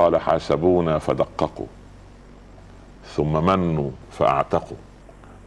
قال 0.00 0.16
حاسبونا 0.16 0.98
فدققوا 0.98 1.66
ثم 3.16 3.46
منوا 3.46 3.90
فاعتقوا. 4.12 4.76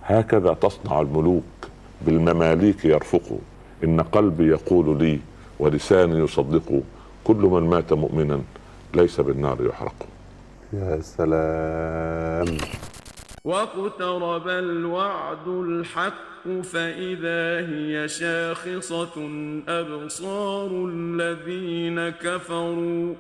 هكذا 0.04 0.54
تصنع 0.54 1.02
الملوك 1.02 1.44
بالمماليك 2.02 2.86
يرفقوا. 2.86 3.38
إن 3.84 4.02
قلبي 4.02 4.47
يقول 4.47 4.97
لي 5.04 5.20
ولساني 5.60 6.20
يصدق 6.20 6.81
كل 7.24 7.36
من 7.36 7.70
مات 7.70 7.94
مؤمنا 7.94 8.42
ليس 8.94 9.20
بالنار 9.20 9.66
يحرق. 9.66 9.96
يا 10.74 11.01
سلام. 11.01 12.58
واقترب 13.46 14.47
الوعد 14.47 15.47
الحق 15.47 16.62
فإذا 16.63 17.67
هي 17.70 18.08
شاخصة 18.08 19.16
أبصار 19.67 20.70
الذين 20.72 22.09
كفروا. 22.09 23.13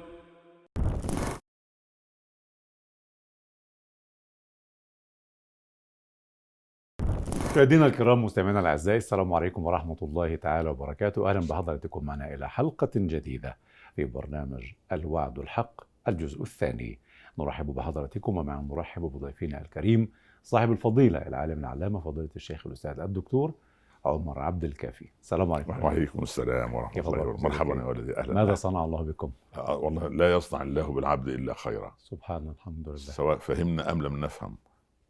مشاهدينا 7.53 7.85
الكرام 7.85 8.25
مستمعينا 8.25 8.59
الأعزاء 8.59 8.95
السلام 8.95 9.33
عليكم 9.33 9.65
ورحمة 9.65 9.97
الله 10.01 10.35
تعالى 10.35 10.69
وبركاته. 10.69 11.29
أهلا 11.29 11.39
بحضراتكم 11.39 12.05
معنا 12.05 12.33
إلى 12.33 12.49
حلقة 12.49 12.89
جديدة 12.95 13.57
في 13.95 14.05
برنامج 14.05 14.63
الوعد 14.91 15.39
الحق 15.39 15.81
الجزء 16.07 16.41
الثاني. 16.41 16.99
نرحب 17.39 17.65
بحضراتكم 17.65 18.37
ومع 18.37 18.61
نرحب 18.61 19.01
بضيفنا 19.01 19.61
الكريم 19.61 20.09
صاحب 20.43 20.71
الفضيلة 20.71 21.19
العالم 21.19 21.59
العلامة 21.59 21.99
فضيلة 21.99 22.29
الشيخ 22.35 22.67
الأستاذ 22.67 22.99
الدكتور 22.99 23.53
عمر 24.05 24.39
عبد 24.39 24.63
الكافي. 24.63 25.05
السلام 25.21 25.51
عليكم. 25.51 25.83
وعليكم 25.83 26.23
السلام 26.23 26.73
ورحمة 26.73 27.07
الله 27.07 27.21
وبركاته. 27.21 27.43
مرحبا 27.43 27.75
يا 27.75 27.85
ولدي. 27.85 28.17
أهلا. 28.17 28.33
ماذا. 28.33 28.53
صنع 28.53 28.85
الله 28.85 29.03
بكم؟ 29.03 29.31
آه، 29.57 29.77
والله 29.77 30.07
لا 30.07 30.33
يصنع 30.33 30.61
الله 30.61 30.93
بالعبد 30.93 31.27
إلا 31.27 31.53
خيرا. 31.53 31.91
سبحان 31.97 32.49
الحمد 32.49 32.89
لله. 32.89 32.97
سواء 32.97 33.37
فهمنا 33.37 33.91
أم 33.91 34.01
لم 34.01 34.25
نفهم. 34.25 34.57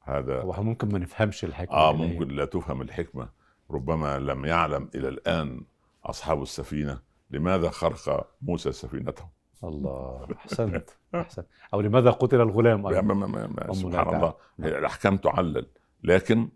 هذا 0.03 0.41
هو 0.41 0.63
ممكن 0.63 0.89
ما 0.91 0.99
نفهمش 0.99 1.43
الحكمة 1.45 1.75
آه 1.77 1.91
هي- 1.91 1.95
ممكن 1.97 2.27
لا 2.27 2.45
تفهم 2.45 2.81
الحكمة 2.81 3.29
ربما 3.71 4.19
لم 4.19 4.45
يعلم 4.45 4.89
إلى 4.95 5.07
الآن 5.07 5.61
أصحاب 6.05 6.41
السفينة 6.41 6.99
لماذا 7.31 7.69
خرق 7.69 8.27
موسى 8.41 8.71
سفينته 8.71 9.25
الله 9.63 10.27
أحسنت 10.37 10.89
أحسنت 11.15 11.47
أو 11.73 11.81
لماذا 11.81 12.11
قتل 12.11 12.41
الغلام 12.41 12.87
أيضاً؟ 12.87 13.01
ما 13.01 13.13
ما 13.13 13.47
ما 13.47 13.73
سبحان. 13.73 14.15
الله 14.15 14.33
هي 14.59 14.77
الأحكام 14.79 15.17
تعلل 15.17 15.67
لكن 16.03 16.49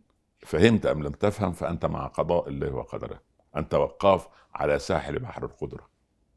فهمت 0.45 0.85
أم 0.85 1.03
لم 1.03 1.11
تفهم 1.11 1.51
فأنت 1.51 1.85
مع 1.85 2.07
قضاء 2.07 2.49
الله 2.49 2.73
وقدره 2.75 3.19
أنت 3.55 3.73
وقاف 3.73 4.27
على 4.55 4.79
ساحل 4.79 5.19
بحر 5.19 5.45
القدرة 5.45 5.87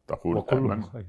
تقول 0.07 0.37
وكل. 0.37 0.83
خير. 0.83 1.07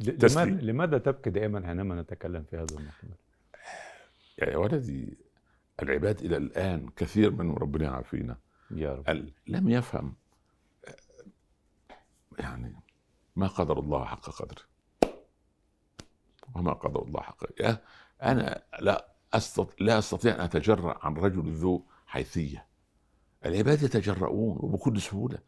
لماذا, 0.00 0.44
لماذا 0.44 0.98
تبكي 0.98 1.30
دائما 1.30 1.66
حينما 1.66 2.02
نتكلم 2.02 2.44
في 2.50 2.56
هذا 2.56 2.78
المحور؟ 2.78 3.10
يا 4.38 4.56
ولدي 4.56 5.18
العباد 5.82 6.20
إلى 6.20 6.36
الآن 6.36 6.88
كثير 6.96 7.30
من 7.30 7.54
ربنا 7.54 7.84
يعافينا. 7.84 8.36
يا 8.70 8.94
رب. 8.94 9.28
لم 9.46 9.68
يفهم 9.68 10.14
يعني 12.38 12.76
ما 13.36 13.46
قدر 13.46 13.78
الله 13.78 14.04
حق 14.04 14.30
قدره. 14.30 14.62
وما 16.54 16.72
قدر 16.72 17.02
الله 17.02 17.20
حق 17.20 17.44
أنا 18.22 18.62
لا 18.80 19.14
أستطيع 19.34 19.86
لا 19.86 19.98
أستطيع 19.98 20.34
أن 20.34 20.40
أتجرأ 20.40 20.98
عن 21.06 21.14
رجل 21.14 21.52
ذو 21.52 21.86
حيثية. 22.06 22.66
العباد 23.46 23.82
يتجرؤون 23.82 24.56
وبكل 24.60 25.00
سهولة. 25.00 25.38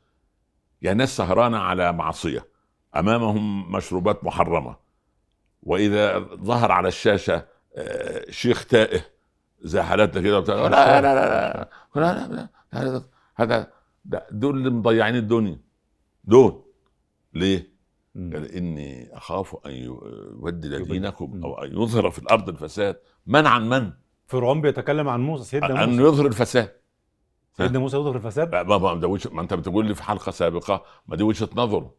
يعني 0.83 0.99
ناس 0.99 1.17
سهرانه 1.17 1.59
على 1.59 1.93
معصية. 1.93 2.54
امامهم 2.97 3.73
مشروبات 3.73 4.25
محرمه 4.25 4.77
واذا 5.63 6.19
ظهر 6.19 6.73
على 6.73 6.89
الشاشه 6.89 7.47
آه، 7.77 8.31
شيخ 8.31 8.65
تائه 8.67 9.01
زي 9.61 9.83
حالاتنا 9.83 10.23
كده 10.23 10.39
وبتاع، 10.39 10.55
لا 10.55 10.69
لا 10.69 11.01
لا 11.01 11.15
لا 11.15 11.69
لا, 11.95 12.29
لا, 12.29 12.49
لا, 12.87 13.03
هذا 13.37 13.73
ده 14.05 14.27
دول 14.31 14.57
اللي 14.57 14.71
مضيعين 14.71 15.17
الدنيا 15.17 15.61
دول 16.25 16.63
ليه؟ 17.35 17.75
قال 18.15 18.53
اني 18.53 19.17
اخاف 19.17 19.57
ان 19.67 19.71
يبدل 19.71 20.75
يبدل. 20.75 20.93
دينكم. 20.93 21.41
أو 21.45 21.55
ان 21.55 21.83
يظهر 21.83 22.11
في 22.11 22.19
الأرض 22.19 22.49
الفساد 22.49 22.97
من 23.27 23.47
عن 23.47 23.69
من؟ 23.69 23.93
فرعون 24.27 24.61
بيتكلم 24.61 25.09
عن 25.09 25.21
موسى 25.21 25.45
سيدنا 25.45 25.85
ان 25.85 25.89
موسى 25.89 26.03
يظهر 26.03 26.27
الفساد 26.27 26.73
سيدنا 27.53 27.79
موسى 27.79 27.97
يظهر 27.97 28.17
الفساد 28.17 28.55
ما 28.55 28.79
ما, 28.79 29.19
ما 29.33 29.43
انت 29.43 29.55
بتقول 29.55 29.87
لي 29.87 29.95
في 29.95 30.03
حلقه 30.03 30.33
سابقه 30.33 30.85
ما 31.07 31.17
دي 31.17 31.23
وجهه 31.23 31.49
نظره 31.55 31.95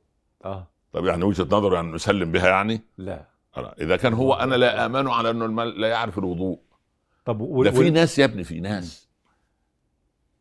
آه 0.45 0.67
طب 0.91 1.05
يعني 1.05 1.23
وجهة 1.23 1.43
نظره 1.43 1.75
يعني 1.75 1.91
نسلم 1.91 2.31
بها 2.31 2.49
يعني؟ 2.49 2.81
لا. 2.97 3.25
إذا 3.57 3.95
كان 3.97 4.13
هو 4.13 4.33
أنا 4.33 4.55
لا 4.55 4.85
آمن 4.85 5.07
على 5.07 5.29
إنه 5.29 5.45
المال 5.45 5.81
لا 5.81 5.87
يعرف 5.87 6.17
الوضوء. 6.17 6.59
طب 7.25 7.41
و... 7.41 7.63
ده 7.63 7.71
في 7.71 7.89
ناس 7.89 8.19
يا 8.19 8.25
ابني 8.25 8.43
في 8.43 8.59
ناس 8.59 9.09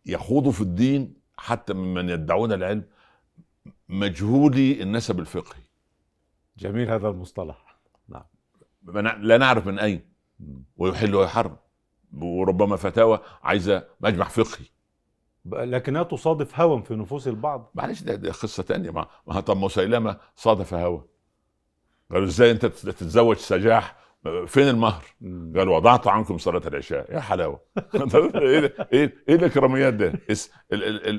يخوضوا 0.07 0.53
في 0.53 0.61
الدين 0.61 1.15
حتى 1.37 1.73
ممن 1.73 2.09
يدعون 2.09 2.53
العلم 2.53 2.85
مجهولي 3.89 4.83
النسب 4.83 5.21
الفقهي. 5.21 5.63
جميل 6.59 6.91
هذا 6.91 7.09
المصطلح. 7.09 7.77
نعم. 8.09 8.25
لا 9.23 9.39
نعرف 9.39 9.67
من 9.67 9.79
أين. 9.79 10.05
ويحل 10.77 11.15
ويحرم. 11.15 11.57
وربما 12.13 12.77
فتاوى 12.77 13.21
عايزة 13.43 13.85
مجمع 14.01 14.29
فقهي. 14.29 14.67
لكنها 15.47 16.03
تصادف 16.03 16.61
هوى 16.61 16.83
في 16.83 16.95
نفوس 16.95 17.29
البعض. 17.29 17.71
معلش 17.75 18.03
ده, 18.03 18.15
ده 18.15 18.31
قصة 18.33 18.63
تانية. 18.63 18.91
ما 18.91 19.07
ما 19.27 19.35
هو 19.35 19.41
طب 19.41 19.57
مسيلمه 19.57 20.17
صادف 20.37 20.75
هوى. 20.75 21.05
قالوا 22.11 22.27
إزاي 22.27 22.51
أنت 22.51 22.67
تت- 22.67 22.89
تتزوج 22.89 23.37
سجاح؟ 23.37 23.97
فين 24.47 24.69
المهر؟ 24.69 25.05
قال 25.57 25.69
وضعت 25.69 26.07
عنكم 26.07 26.39
صلاة 26.39 26.63
العشاء. 26.67 27.15
يا 27.15 27.21
حلاوة. 27.21 27.61
إيه 28.35 28.75
إيه 28.93 29.25
إيه 29.29 29.35
الإكراميات 29.35 29.95
ده؟ 29.95 30.13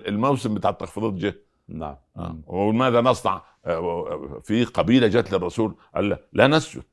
الموسم 0.07 0.53
بتاع 0.55 0.69
التخفيضات 0.69 1.13
جه. 1.13 1.35
نعم. 1.67 1.95
آه. 2.17 2.39
وماذا 2.47 3.01
نصنع؟ 3.01 3.41
آه، 3.65 4.41
في 4.43 4.63
قبيلة 4.65 5.07
جت 5.07 5.31
للرسول. 5.33 5.75
قال 5.95 6.09
لا, 6.09 6.19
لا 6.33 6.47
نسجد. 6.47 6.83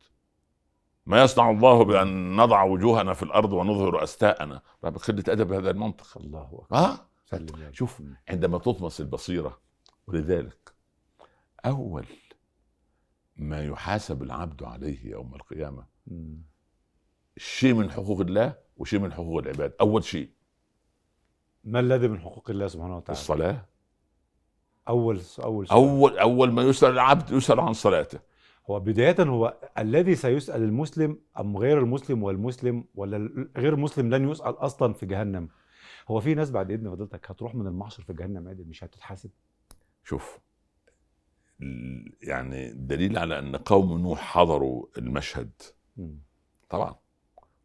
ما 1.07 1.23
يصنع 1.23 1.51
الله 1.51 1.85
بأن 1.85 2.37
نضع 2.37 2.63
وجوهنا 2.63 3.15
في 3.15 3.23
الأرض 3.23 3.53
ونظهر 3.53 4.03
أستاءنا. 4.03 4.61
طب 4.83 4.97
قله 4.97 5.25
أدب 5.29 5.53
هذا 5.53 5.71
المنطق. 5.71 6.19
الله 6.19 6.43
أكبر. 6.43 6.65
آه. 6.79 7.12
سلم 7.39 7.63
رب. 7.67 7.75
شوف. 7.75 8.03
عندما 8.29 8.59
تطمس 8.59 9.01
البصيرة 9.01 9.61
ولذلك 10.07 10.75
أول 11.67 12.05
ما 13.37 13.65
يحاسب 13.65 14.23
العبد 14.23 14.63
عليه 14.63 15.07
يوم 15.11 15.35
القيامة 15.35 15.87
مم. 16.07 16.43
شيء 17.37 17.75
من 17.75 17.91
حقوق 17.91 18.21
الله 18.21 18.55
وشيء 18.77 18.99
من 19.01 19.13
حقوق 19.13 19.39
العباد 19.39 19.75
أول 19.81 20.05
شيء 20.05 20.31
ما 21.65 21.81
الذي 21.81 22.09
من 22.09 22.21
حقوق 22.21 22.51
الله 22.51 22.67
سبحانه 22.67 22.97
وتعالى 22.97 23.21
الصلاة 23.21 23.67
أول 24.89 25.21
أول 25.43 25.67
سؤال. 25.69 25.79
أول 25.79 26.19
أول 26.19 26.53
ما 26.53 26.63
يسأل 26.63 26.91
العبد 26.91 27.31
يسأل 27.31 27.61
عن 27.61 27.73
صلاته 27.73 28.19
هو 28.71 28.81
بداية 28.81 29.17
هو 29.21 29.57
الذي 29.79 30.15
سيسأل 30.15 30.63
المسلم 30.63 31.19
أم 31.41 31.57
غير 31.57 31.79
المسلم 31.79 32.23
والمسلم 32.23 32.85
ولا 32.95 33.49
غير 33.57 33.75
المسلم 33.75 34.15
لن 34.15 34.29
يسأل 34.29 34.55
أصلا 34.55 34.93
في 34.93 35.07
جهنم 35.07 35.49
هو 36.09 36.21
في 36.21 36.35
ناس 36.35 36.51
بعد 36.51 36.71
إذن 36.71 36.91
فضيلتك 36.91 37.31
هتروح 37.31 37.55
من 37.55 37.67
المحشر 37.67 38.03
في 38.03 38.13
جهنم 38.13 38.49
عادي 38.49 38.65
مش 38.65 38.85
هتتحاسب؟ 38.85 39.31
شوف 40.05 40.39
يعني 42.23 42.73
دليل 42.73 43.19
على 43.19 43.39
إن 43.39 43.57
قوم 43.57 43.99
نوح 43.99 44.21
حضروا 44.21 44.87
المشهد. 44.99 45.51
طبعا. 46.71 46.95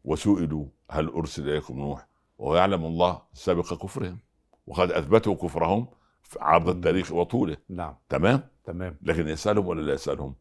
وسئلوا 0.04 0.66
هل 0.90 1.08
أرسل 1.08 1.48
إليكم 1.48 1.78
نوح؟ 1.78 2.08
ويعلم 2.38 2.84
الله 2.84 3.22
سابق 3.32 3.74
كفرهم 3.74 4.18
وقد 4.66 4.90
أثبتوا 4.90 5.34
كفرهم 5.34 5.88
في 6.22 6.38
عرض 6.40 6.68
التاريخ 6.68 7.12
وطوله. 7.12 7.56
نعم. 7.68 7.94
تمام؟ 8.08 8.48
تمام. 8.64 8.98
لكن 9.02 9.28
يسألهم 9.28 9.66
ولا 9.66 9.80
لا 9.82 9.92
يسألهم؟ 9.92 10.34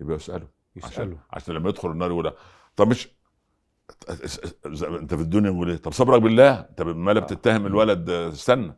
يبقى 0.00 0.16
يسألهم. 0.16 0.48
عشان 0.76 0.90
يسألوا. 0.90 1.18
عشان 1.30 1.54
لما 1.54 1.68
يدخل 1.68 1.90
النار 1.90 2.10
يقول 2.10 2.32
طب 2.76 2.88
مش 2.88 3.08
انت 4.66 5.14
في 5.14 5.20
الدنيا 5.22 5.50
يقول 5.50 5.70
إيه؟ 5.70 5.76
طب 5.76 5.92
صبرك 5.92 6.22
بالله. 6.22 6.60
انت 6.60 6.82
ما 6.82 7.10
لا 7.10 7.20
آه. 7.20 7.24
بتتهم 7.24 7.66
الولد 7.66 8.10
استنى. 8.10 8.76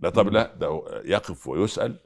لا 0.00 0.10
طب 0.10 0.28
لا 0.28 0.54
ده 0.54 0.82
يقف 1.04 1.48
ويسأل. 1.48 2.00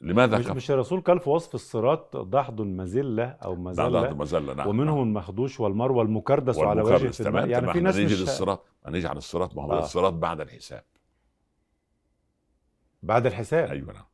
لماذا 0.00 0.38
مش؟ 0.38 0.46
مش 0.46 0.70
الرسول 0.70 1.00
قال 1.00 1.20
في 1.20 1.30
وصف 1.30 1.54
الصراط 1.54 2.16
ضحض 2.16 2.60
مزلة 2.60 3.24
أو 3.24 3.54
لا 3.54 3.58
لا 3.58 3.68
مزلة 3.88 4.14
مزلة 4.14 4.54
نعم 4.54 4.68
ومنهم 4.68 5.02
المخدوش 5.02 5.60
والمروة 5.60 6.02
المكردس 6.02 6.58
على 6.58 6.82
وجه 6.82 7.08
تمام 7.08 7.50
يعني 7.50 7.72
في 7.72 7.80
ناس 7.80 7.96
نيجي 7.96 8.14
مش 8.14 8.20
للصراط 8.20 8.66
هنيجي 8.86 9.06
على 9.06 9.18
الصراط. 9.18 9.56
ما 9.56 9.62
هو 9.62 9.72
آه. 9.72 9.78
الصراط 9.78 10.12
بعد 10.12 10.40
الحساب. 10.40 10.84
بعد 13.02 13.26
الحساب. 13.26 13.70
أيوه 13.70 13.92
نعم. 13.92 14.04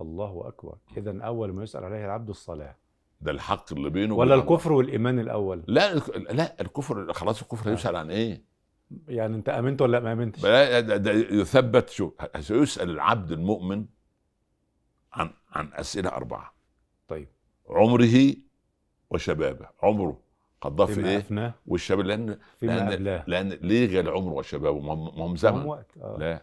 الله 0.00 0.48
أكبر. 0.48 0.76
إذا 0.96 1.22
أول 1.22 1.52
ما 1.52 1.62
يسأل 1.62 1.84
عليه 1.84 2.04
العبد 2.04 2.28
الصلاة. 2.28 2.76
ده 3.22 3.30
الحق 3.30 3.72
اللي 3.72 3.90
بينه 3.90 4.14
ولا. 4.14 4.34
الكفر 4.34 4.72
والإيمان 4.72 5.18
الأول؟ 5.18 5.64
لا 5.66 5.94
لا 6.16 6.60
الكفر 6.60 7.12
خلاص 7.12 7.42
الكفر 7.42 7.72
يسأل 7.72 7.96
عن 7.96 8.10
إيه؟ 8.10 8.42
يعني 9.08 9.36
أنت 9.36 9.48
آمنت 9.48 9.82
ولا 9.82 10.00
ما 10.00 10.12
آمنتش؟ 10.12 10.44
لا، 10.44 10.80
ده, 10.80 10.96
ده 10.96 11.12
يثبت 11.12 11.88
شو؟ 11.88 12.10
سيسال 12.40 12.90
العبد 12.90 13.32
المؤمن 13.32 13.86
عن 15.12 15.30
عن 15.52 15.70
أسئلة 15.72 16.08
أربعة. 16.10 16.54
طيب. 17.08 17.28
عمره 17.68 18.34
وشبابه. 19.10 19.68
عمره. 19.82 20.20
في 20.62 20.86
فيما 20.86 21.08
إيه؟ 21.08 21.18
أفناه. 21.18 21.54
والشباب 21.66 22.06
لأن 22.06 22.38
لأن 22.62 23.22
لأن 23.26 23.48
ليه 23.48 23.86
غير 23.86 24.00
العمر 24.08 24.32
وشبابه؟ 24.32 24.80
ما 24.80 25.24
هم 25.26 25.36
زمن. 25.36 25.64
وقت 25.64 25.98
آه. 26.02 26.16
لا. 26.18 26.42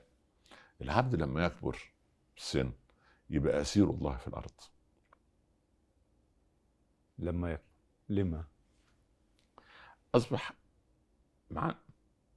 العبد 0.82 1.16
لما 1.16 1.46
يكبر 1.46 1.72
في 1.72 2.38
السن 2.38 2.72
يبقى 3.30 3.62
أسير 3.62 3.90
الله 3.90 4.18
في 4.18 4.28
الأرض. 4.28 4.52
لما 7.20 7.52
يكبر 7.52 7.64
لما 8.10 8.44
أصبح 10.16 10.54
ما 11.52 11.76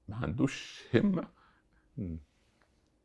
ما 0.08 0.16
عندوش 0.16 0.82
همة. 0.94 1.28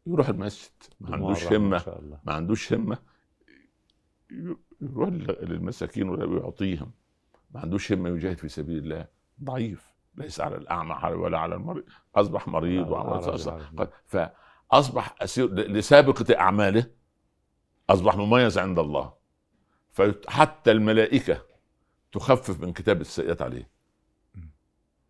يروح 0.07 0.29
المسجد 0.29 0.71
ما 1.00 1.13
عندوش 1.15 1.53
همة. 1.53 2.19
ما 2.25 2.33
عندوش 2.33 2.74
همة. 2.74 2.97
يروح 4.81 5.09
لل- 5.09 5.38
للمساكين 5.41 6.09
ولا 6.09 6.38
يعطيهم. 6.39 6.91
ما 7.51 7.59
عندوش 7.59 7.91
همة 7.91 8.09
يجاهد 8.09 8.38
في 8.38 8.50
سبيل 8.50 8.77
الله. 8.77 9.07
ضعيف. 9.44 9.94
ليس 10.15 10.39
على 10.41 10.56
الأعمى 10.57 11.15
ولا 11.15 11.39
على 11.39 11.56
المريض. 11.56 11.83
أصبح 12.15 12.47
مريض 12.47 12.88
وعمل. 12.89 13.88
فاصبح 14.06 15.15
أسير 15.21 15.53
لسابقة 15.53 16.39
أعماله 16.39 16.91
أصبح 17.89 18.15
مميز 18.15 18.57
عند 18.57 18.79
الله. 18.79 19.13
فحتى 19.91 20.71
الملائكة 20.71 21.45
تخفف 22.17 22.61
من 22.61 22.73
كتاب 22.73 23.01
السيئات 23.01 23.41
عليه. 23.41 23.69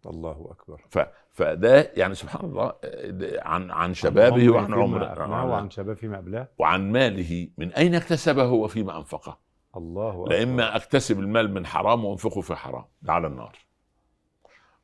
الله 0.05 0.47
أكبر. 0.51 0.81
ف 0.89 0.99
فده 1.31 1.91
يعني 1.95 2.15
سبحان 2.15 2.45
الله 2.45 2.73
آه، 2.83 3.39
عن 3.41 3.71
عن 3.71 3.93
شبابه 3.93 4.49
وعن 4.49 4.73
عمره. 4.73 5.45
وعن 5.45 5.69
شباب 5.69 5.97
فيما 5.97 6.17
قبلاه 6.17 6.47
وعن 6.57 6.91
ماله 6.91 7.47
من 7.57 7.73
أين 7.73 7.95
اكتسبه 7.95 8.51
وفيما 8.51 8.97
أنفقه. 8.97 9.37
الله 9.77 10.23
أكبر. 10.23 10.55
لا 10.55 10.75
أكتسب 10.75 11.19
المال 11.19 11.53
من 11.53 11.65
حرام 11.65 12.05
وأنفقه 12.05 12.41
في 12.41 12.55
حرام. 12.55 12.85
ده 13.01 13.13
على 13.13 13.27
النار. 13.27 13.55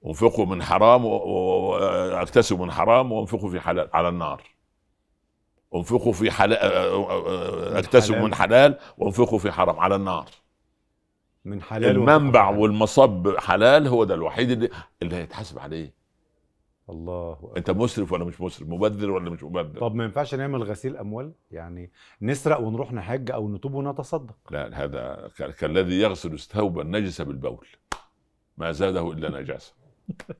أنفقه 0.05 0.45
من 0.45 0.63
حرام 0.63 1.05
واكتسب 1.05 2.59
من 2.59 2.71
حرام 2.71 3.11
وأنفقه 3.11 3.49
في 3.49 3.59
حلال 3.59 3.89
على 3.93 4.09
النار. 4.09 4.43
أنفقه 5.75 6.11
في 6.11 6.31
حلال 6.31 6.57
اكتسب 7.77 8.13
حلال. 8.13 8.23
من 8.23 8.35
حلال 8.35 8.77
وأنفقه 8.97 9.37
في 9.37 9.51
حرام 9.51 9.79
على 9.79 9.95
النار. 9.95 10.25
من 11.45 11.61
حلال 11.61 11.89
المنبع 11.95 12.49
وفقه. 12.49 12.59
والمصب 12.59 13.37
حلال 13.37 13.87
هو 13.87 14.03
ده 14.03 14.13
الوحيد 14.15 14.51
اللي, 14.51 14.69
اللي 15.01 15.15
هيتحاسب 15.15 15.59
عليه. 15.59 15.93
الله 16.89 17.33
أكبر. 17.33 17.57
أنت 17.57 17.71
مسرف 17.71 18.11
ولا 18.11 18.25
مش 18.25 18.41
مسرف؟ 18.41 18.67
مبذر 18.69 19.11
ولا 19.11 19.29
مش 19.29 19.43
مبذر؟ 19.43 19.79
طب 19.79 19.95
ما 19.95 20.03
ينفعش 20.03 20.35
نعمل 20.35 20.63
غسيل 20.63 20.97
أموال؟ 20.97 21.31
يعني 21.51 21.91
نسرق 22.21 22.59
ونروح 22.59 22.93
نحج 22.93 23.31
أو 23.31 23.49
نتوب 23.55 23.73
ونتصدق. 23.73 24.35
لا 24.51 24.83
هذا 24.83 25.29
كالذي 25.59 25.99
يغسل 26.01 26.39
ثوبا 26.39 26.83
نجس 26.83 27.21
بالبول. 27.21 27.67
ما 28.57 28.71
زاده 28.71 29.11
إلا 29.11 29.41
نجاسة. 29.41 29.73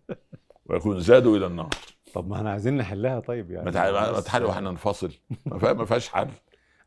ويكون 0.65 0.99
زاده 0.99 1.35
إلى 1.35 1.45
النار. 1.45 1.69
طب 2.13 2.29
ما 2.29 2.35
إحنا 2.35 2.51
عايزين 2.51 2.77
نحلها 2.77 3.19
طيب 3.19 3.51
يعني. 3.51 3.65
ما 3.65 3.71
تع- 3.71 3.91
ما 3.91 4.11
بس- 4.11 4.23
تحل 4.23 4.43
وإحنا 4.43 4.69
ننفصل 4.71 5.11
ما 5.45 5.85
فيهاش 5.85 6.09
حل. 6.09 6.27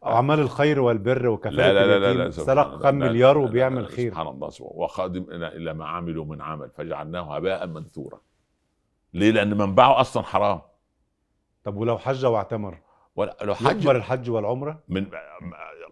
أعمال 0.06 0.40
الخير 0.40 0.80
والبر 0.80 1.28
وكفاله 1.28 1.56
لا 1.56 1.72
لا 1.72 1.98
لا 1.98 2.14
لا, 2.14 2.24
لا 2.24 2.30
سرق. 2.30 2.82
كم 2.82 2.94
مليار 2.94 3.38
وبيعمل 3.38 3.86
خير. 3.86 4.10
سبحان 4.10 4.26
الله 4.26 4.50
وقادم 4.60 5.26
إلى 5.30 5.74
ما 5.74 5.86
عملوا 5.86 6.24
من 6.24 6.42
عمل. 6.42 6.70
فجعلناه 6.70 7.36
هباء 7.36 7.66
منثورا. 7.66 8.20
ليه؟ 9.14 9.30
لأن 9.30 9.58
منبعه 9.58 10.00
أصلا 10.00 10.22
حرام. 10.22 10.60
طب 11.64 11.76
ولو 11.76 11.98
حج 11.98 12.26
واعتمر؟ 12.26 12.78
لو 13.42 13.54
حج 13.54 13.80
يكبر 13.80 13.96
الحج 13.96 14.30
والعمرة؟ 14.30 14.82
من 14.88 15.06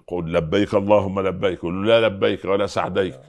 قل 0.06 0.32
لبيك 0.32 0.74
اللهم 0.74 1.20
لبيك. 1.20 1.62
قل 1.62 1.86
لا 1.86 2.08
لبيك 2.08 2.44
ولا 2.44 2.66
سعديك. 2.66 3.20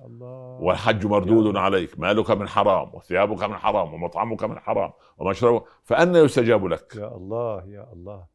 والحج 0.60 1.06
مردود 1.06 1.56
عليك. 1.58 2.00
مالك 2.00 2.32
من 2.32 2.48
حرام 2.48 2.96
وثيابك 2.96 3.44
من 3.44 3.56
حرام 3.56 3.94
ومطعمك 3.94 4.44
من 4.44 4.60
حرام 4.60 4.92
ومشربك. 5.18 5.64
فأنا 5.84 6.20
يستجاب 6.20 6.66
لك. 6.66 6.96
يا 6.96 7.16
الله 7.16 7.64
يا 7.68 7.94
الله. 7.94 8.26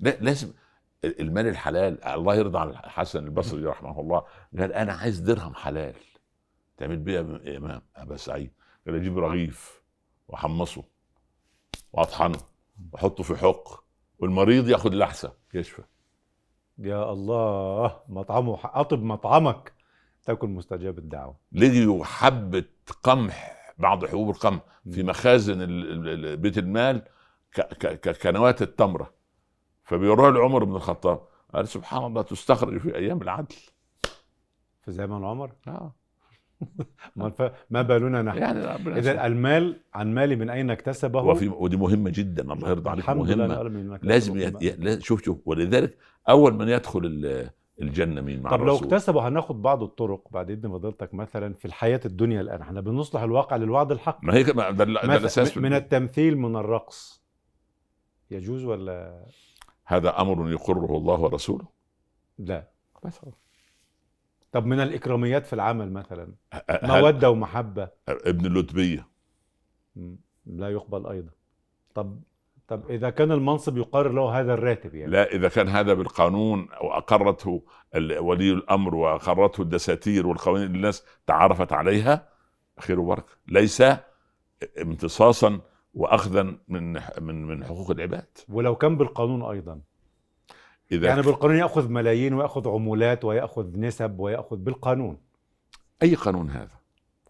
لا- 0.00 0.16
لازم 0.20 0.52
المال 1.20 1.46
الحلال 1.46 2.04
الله 2.04 2.34
يرضى 2.34 2.58
عن 2.58 2.68
الحسن 2.70 3.24
البصري 3.24 3.64
رحمه 3.66 4.00
الله 4.00 4.22
قال 4.58 4.72
أنا 4.72 4.92
عايز 4.92 5.20
درهم 5.20 5.54
حلال. 5.54 5.94
تعمل 6.76 6.96
بيها 6.96 7.22
يا 7.44 7.56
إمام 7.58 7.82
أبا 7.96 8.16
سعيد. 8.16 8.50
قال 8.86 8.94
أجيب 8.94 9.18
رغيف 9.18 9.82
وأحمصه 10.28 10.84
وأطحنه 11.92 12.38
وأحطه 12.92 13.22
في 13.22 13.36
حق 13.36 13.84
والمريض 14.18 14.68
ياخد 14.68 14.94
لحسة. 14.94 15.32
يشفى 15.54 15.82
يا 16.78 17.12
الله 17.12 18.00
مطعمه 18.08 18.58
أطب 18.64 19.02
مطعمك. 19.02 19.72
تكن 20.24 20.50
مستجاب 20.54 20.98
الدعوة. 20.98 21.36
لقيوا 21.52 22.04
حبه 22.04 22.64
قمح 23.02 23.64
بعض 23.78 24.06
حبوب 24.06 24.30
القمح 24.30 24.60
في 24.90 25.02
مخازن 25.02 25.58
بيت 26.36 26.58
المال 26.58 27.02
ك- 27.54 27.60
ك- 27.60 28.00
ك- 28.00 28.22
كنوات 28.22 28.62
التمرة. 28.62 29.14
فبيروح 29.84 30.26
لعمر 30.34 30.64
بن 30.64 30.76
الخطاب 30.76 31.20
قال 31.54 31.68
سبحان 31.68 32.04
الله 32.04 32.22
تستخرج 32.22 32.78
في 32.78 32.96
أيام 32.96 33.22
العدل. 33.22 33.54
في 34.82 34.92
زمن 34.92 35.24
عمر؟ 35.24 35.50
آه. 35.68 35.92
ما, 37.70 37.82
بالنا 37.82 38.22
نحن. 38.22 38.38
يعني 38.38 38.98
إذا. 38.98 39.26
المال 39.26 39.76
عن 39.94 40.14
مالي 40.14 40.36
من 40.36 40.50
أين 40.50 40.70
اكتسبه؟ 40.70 41.20
وفي 41.22 41.48
ودي 41.48 41.76
مهمة 41.76 42.10
جدا 42.14 42.52
الله 42.52 42.68
يرضى 42.68 42.90
عليك 42.90 43.04
الحمد 43.04 43.30
لله 43.30 43.46
مهمة. 43.46 43.94
أكتسبه 43.94 44.08
لازم 44.08 44.38
ي... 44.38 44.52
ي... 44.60 45.00
شوف 45.00 45.24
شوف 45.24 45.38
ولذلك 45.46 45.98
أول 46.28 46.54
من 46.54 46.68
يدخل 46.68 47.00
ال- 47.04 47.50
الجنة 47.82 48.20
مين؟ 48.20 48.42
مع 48.42 48.50
طب 48.50 48.58
لو 48.58 48.64
الرسول. 48.64 48.84
اكتسبوا 48.88 49.22
هناخد 49.22 49.62
بعض 49.62 49.82
الطرق 49.82 50.28
بعد 50.30 50.50
إذن 50.50 50.70
فضيلتك 50.72 51.14
مثلا 51.14 51.54
في 51.54 51.64
الحياة 51.64 52.00
الدنيا 52.04 52.40
الآن. 52.40 52.60
إحنا 52.60 52.80
بنصلح 52.80 53.22
الواقع 53.22 53.56
للوعد 53.56 53.92
الحق. 53.92 54.18
ما 54.24 54.34
هي 54.34 54.42
ده, 54.42 54.70
ده 54.70 54.84
الأساس 54.84 55.58
من. 55.58 55.72
التمثيل 55.72 56.38
من 56.38 56.56
الرقص. 56.56 57.24
يجوز 58.30 58.64
ولا 58.64 59.24
هذا 59.86 60.20
أمر 60.20 60.50
يقره 60.50 60.96
الله 60.96 61.20
ورسوله؟ 61.20 61.66
لا. 62.38 62.68
بس 63.04 63.20
طب 64.52 64.66
من 64.66 64.80
الإكراميات 64.80 65.46
في 65.46 65.52
العمل 65.52 65.92
مثلا. 65.92 66.34
مودة 66.82 67.30
ومحبة. 67.30 67.88
ابن 68.08 68.46
اللتبيه 68.46 69.08
لا 70.46 70.70
يقبل 70.70 71.06
أيضا. 71.06 71.30
طب 71.94 72.20
طب 72.68 72.90
إذا 72.90 73.10
كان 73.10 73.32
المنصب 73.32 73.76
يقرر 73.76 74.12
له 74.12 74.40
هذا 74.40 74.54
الراتب 74.54 74.94
يعني. 74.94 75.12
لا 75.12 75.32
إذا 75.32 75.48
كان 75.48 75.68
هذا 75.68 75.94
بالقانون 75.94 76.68
واقرته 76.80 77.62
ولي 78.20 78.52
الأمر 78.52 78.94
وأقرته 78.94 79.62
الدساتير 79.62 80.26
والقوانين 80.26 80.66
اللي 80.66 80.76
الناس 80.76 81.04
تعارفت 81.26 81.72
عليها 81.72 82.28
خير 82.80 83.00
وبركة. 83.00 83.32
ليس 83.48 83.82
امتصاصا 84.82 85.60
واخذا 85.94 86.42
من 86.68 86.92
من 87.20 87.46
من 87.46 87.64
حقوق 87.64 87.90
العباد. 87.90 88.26
ولو 88.48 88.76
كان 88.76 88.96
بالقانون 88.96 89.42
أيضا. 89.42 89.80
إذا 90.92 91.08
يعني 91.08 91.22
بالقانون 91.22 91.56
يأخذ 91.56 91.88
ملايين 91.88 92.34
ويأخذ 92.34 92.68
عمولات 92.68 93.24
ويأخذ 93.24 93.80
نسب 93.80 94.18
ويأخذ 94.20 94.56
بالقانون. 94.56 95.18
أي 96.02 96.14
قانون 96.14 96.50
هذا؟ 96.50 96.84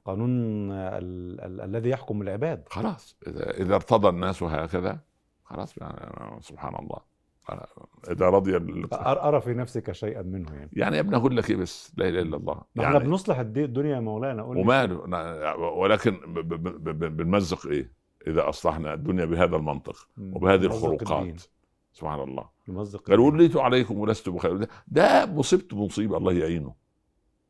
قانون 0.04 0.30
ال- 0.72 1.40
ال- 1.40 1.60
الذي 1.60 1.90
يحكم 1.90 2.22
العباد. 2.22 2.62
خلاص. 2.70 3.16
إذا 3.26 3.50
إذا 3.50 3.74
ارتضى 3.74 4.08
الناس 4.08 4.42
هكذا 4.42 4.98
خلاص 5.44 5.78
يعني 5.78 6.40
سبحان 6.40 6.74
الله. 6.74 7.14
إذا 8.10 8.28
رضي 8.28 8.56
أرى 8.92 9.40
في 9.40 9.54
نفسك 9.54 9.92
شيئا 9.92 10.22
منه 10.22 10.54
يعني. 10.54 10.70
يعني 10.72 10.96
يا 10.96 11.00
ابني 11.00 11.16
أقول 11.16 11.36
لك 11.36 11.50
إيه 11.50 11.56
بس؟ 11.56 11.92
لا 11.96 12.08
إله 12.08 12.20
إلا 12.22 12.36
الله. 12.36 12.54
ما 12.74 12.84
إحنا 12.84 12.96
يعني 12.96 13.08
بنصلح 13.08 13.38
الدنيا 13.38 13.94
يا 13.94 14.00
مولانا. 14.00 14.42
قول. 14.42 14.56
وماله. 14.56 14.96
ولكن 15.56 16.10
ب- 16.26 16.38
ب- 16.38 16.62
ب- 16.62 16.98
ب- 17.04 17.16
بنمزق 17.16 17.66
إيه؟ 17.66 18.03
إذا 18.26 18.48
أصلحنا 18.48 18.94
الدنيا 18.94 19.24
بهذا 19.24 19.56
المنطق. 19.56 20.08
وبهذه 20.18 20.54
الدين. 20.54 20.70
الخروقات. 20.70 21.42
سبحان 21.92 22.20
الله. 22.20 22.48
قال. 23.06 23.20
وليت 23.20 23.56
عليكم 23.56 23.98
ولست 23.98 24.28
بخير. 24.28 24.66
ده, 24.88 25.26
مصيبته 25.26 25.84
مصيبة 25.84 26.16
الله 26.16 26.32
يعينه. 26.32 26.84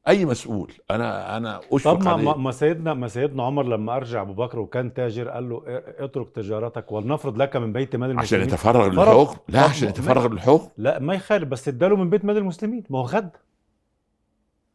أي 0.09 0.25
مسؤول؟ 0.25 0.73
أنا 0.91 1.37
أنا 1.37 1.61
أشفق 1.73 1.95
طب 1.95 2.03
ما, 2.03 2.11
عليه. 2.11 2.35
ما 2.35 2.51
سيدنا 2.51 2.95
ما 2.95 3.09
سيدنا 3.09 3.43
عمر 3.43 3.63
لما 3.63 3.97
أرجع 3.97 4.23
أبو 4.23 4.35
بكر 4.35 4.59
وكان 4.59 4.95
تاجر 4.95 5.29
قال 5.29 5.49
له 5.49 5.63
اترك 5.99 6.31
تجارتك 6.31 6.93
ولنفرض 6.93 7.37
لك 7.43 7.57
من 7.57 7.73
بيت 7.73 7.97
مال 7.97 8.19
عشان 8.19 8.19
المسلمين. 8.41 8.49
يتفرغ 8.49 8.91
فرغ. 8.91 9.23
للحكم؟ 9.23 9.39
لا 9.49 9.61
عشان 9.61 9.89
يتفرغ 9.89 10.29
للحكم؟ 10.29 10.69
لا 10.77 10.99
ما 10.99 11.15
يخالف 11.15 11.49
بس 11.49 11.69
اداله 11.69 11.97
من 11.97 12.11
بيت 12.11 12.25
مال 12.25 12.37
المسلمين. 12.37 12.85
ما 12.91 12.99
هو 12.99 13.05
خد. 13.05 13.31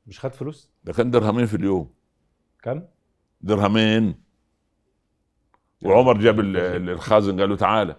مش 0.08 0.20
خد 0.20 0.34
فلوس. 0.34 0.72
ده 0.84 0.94
كان 0.94 1.12
درهمين 1.12 1.46
في 1.46 1.56
اليوم. 1.56 1.90
كم؟ 2.64 2.82
درهمين. 3.42 4.29
وعمر 5.86 6.18
جاب 6.18 6.40
ال- 6.40 6.90
الخازن 6.90 7.40
قال 7.40 7.50
له 7.50 7.56
تعالى 7.56 7.96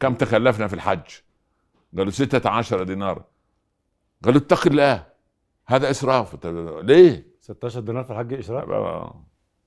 كم 0.00 0.14
تكلفنا 0.14 0.66
في 0.66 0.74
الحج؟ 0.74 1.00
قال 1.96 2.04
له 2.06 2.10
ستة 2.10 2.50
عشر 2.50 2.82
دينار. 2.82 3.24
قال 4.24 4.34
له 4.34 4.40
اتق 4.40 4.66
الله 4.66 5.06
هذا 5.66 5.90
إسراف. 5.90 6.36
طب 6.36 6.78
ليه؟ 6.84 7.26
16 7.40 7.80
دينار 7.80 8.04
في 8.04 8.10
الحج 8.10 8.50
الله 8.50 9.14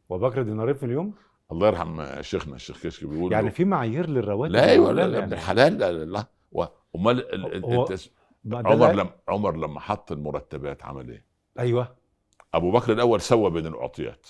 وبكر 0.09 0.41
دينارين 0.41 0.73
في 0.75 0.85
اليوم؟ 0.85 1.13
يرحم 1.51 2.21
شيخنا 2.21 2.55
الشيخ 2.55 2.83
كشك 2.83 3.05
بيقول 3.05 3.31
يعني 3.31 3.51
في 3.51 3.65
معايير 3.65 4.09
للرواتب؟ 4.09 4.53
لا 4.53 4.69
أيوه 4.69 4.91
لا 4.91 5.07
لا 5.07 5.13
يعني. 5.13 5.23
ابن 5.23 5.33
الحلال 5.33 5.77
لا 5.77 5.91
لا. 5.91 6.25
امال 6.95 7.25
عمر 8.53 8.91
لما 8.93 9.09
عمر 9.27 9.55
لما 9.57 9.79
حط 9.79 10.11
المرتبات 10.11 10.83
عمل 10.85 11.09
إيه؟ 11.09 11.25
أيوه. 11.59 11.95
أبو 12.53 12.71
بكر 12.71 12.91
الأول 12.93 13.21
سوى 13.21 13.49
بين 13.51 13.67
الأعطيات. 13.67 14.27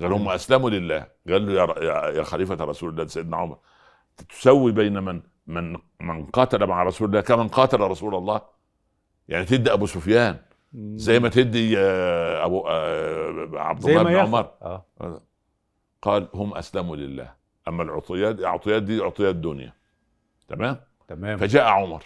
قال 0.00 0.12
هم 0.12 0.28
أسلموا 0.28 0.70
لله. 0.70 1.06
قال 1.28 1.46
له 1.46 1.52
يا, 1.52 2.08
يا, 2.10 2.22
خليفة 2.22 2.64
رسول 2.64 2.90
الله 2.90 3.06
سيدنا 3.06 3.36
عمر 3.36 3.58
تسوي 4.28 4.72
بين 4.72 5.02
من 5.02 5.22
من 5.46 5.76
من 6.00 6.26
قاتل 6.26 6.66
مع 6.66 6.82
رسول 6.82 7.08
الله 7.08 7.20
كمن 7.20 7.48
قاتل 7.48 7.80
رسول 7.80 8.14
الله. 8.14 8.40
يعني 9.28 9.44
تدي 9.44 9.72
أبو 9.72 9.86
سفيان 9.86 10.36
زي 10.74 11.18
ما 11.20 11.28
تدي 11.28 11.78
آه، 11.78 12.44
أبو 12.44 12.66
آه، 12.68 13.50
عبد 13.54 13.84
الله 13.88 14.02
بن. 14.02 14.14
عمر. 14.14 14.50
آه. 14.62 14.86
قال 16.02 16.28
هم 16.34 16.54
أسلموا 16.54 16.96
لله. 16.96 17.32
أما 17.68 17.82
العطيات 17.82 18.38
العطيات 18.38 18.82
دي 18.82 19.00
عطيات 19.00 19.34
دنيا. 19.36 19.72
تمام؟ 20.48 20.76
تمام. 21.08 21.36
فجاء 21.38 21.64
عمر. 21.64 22.04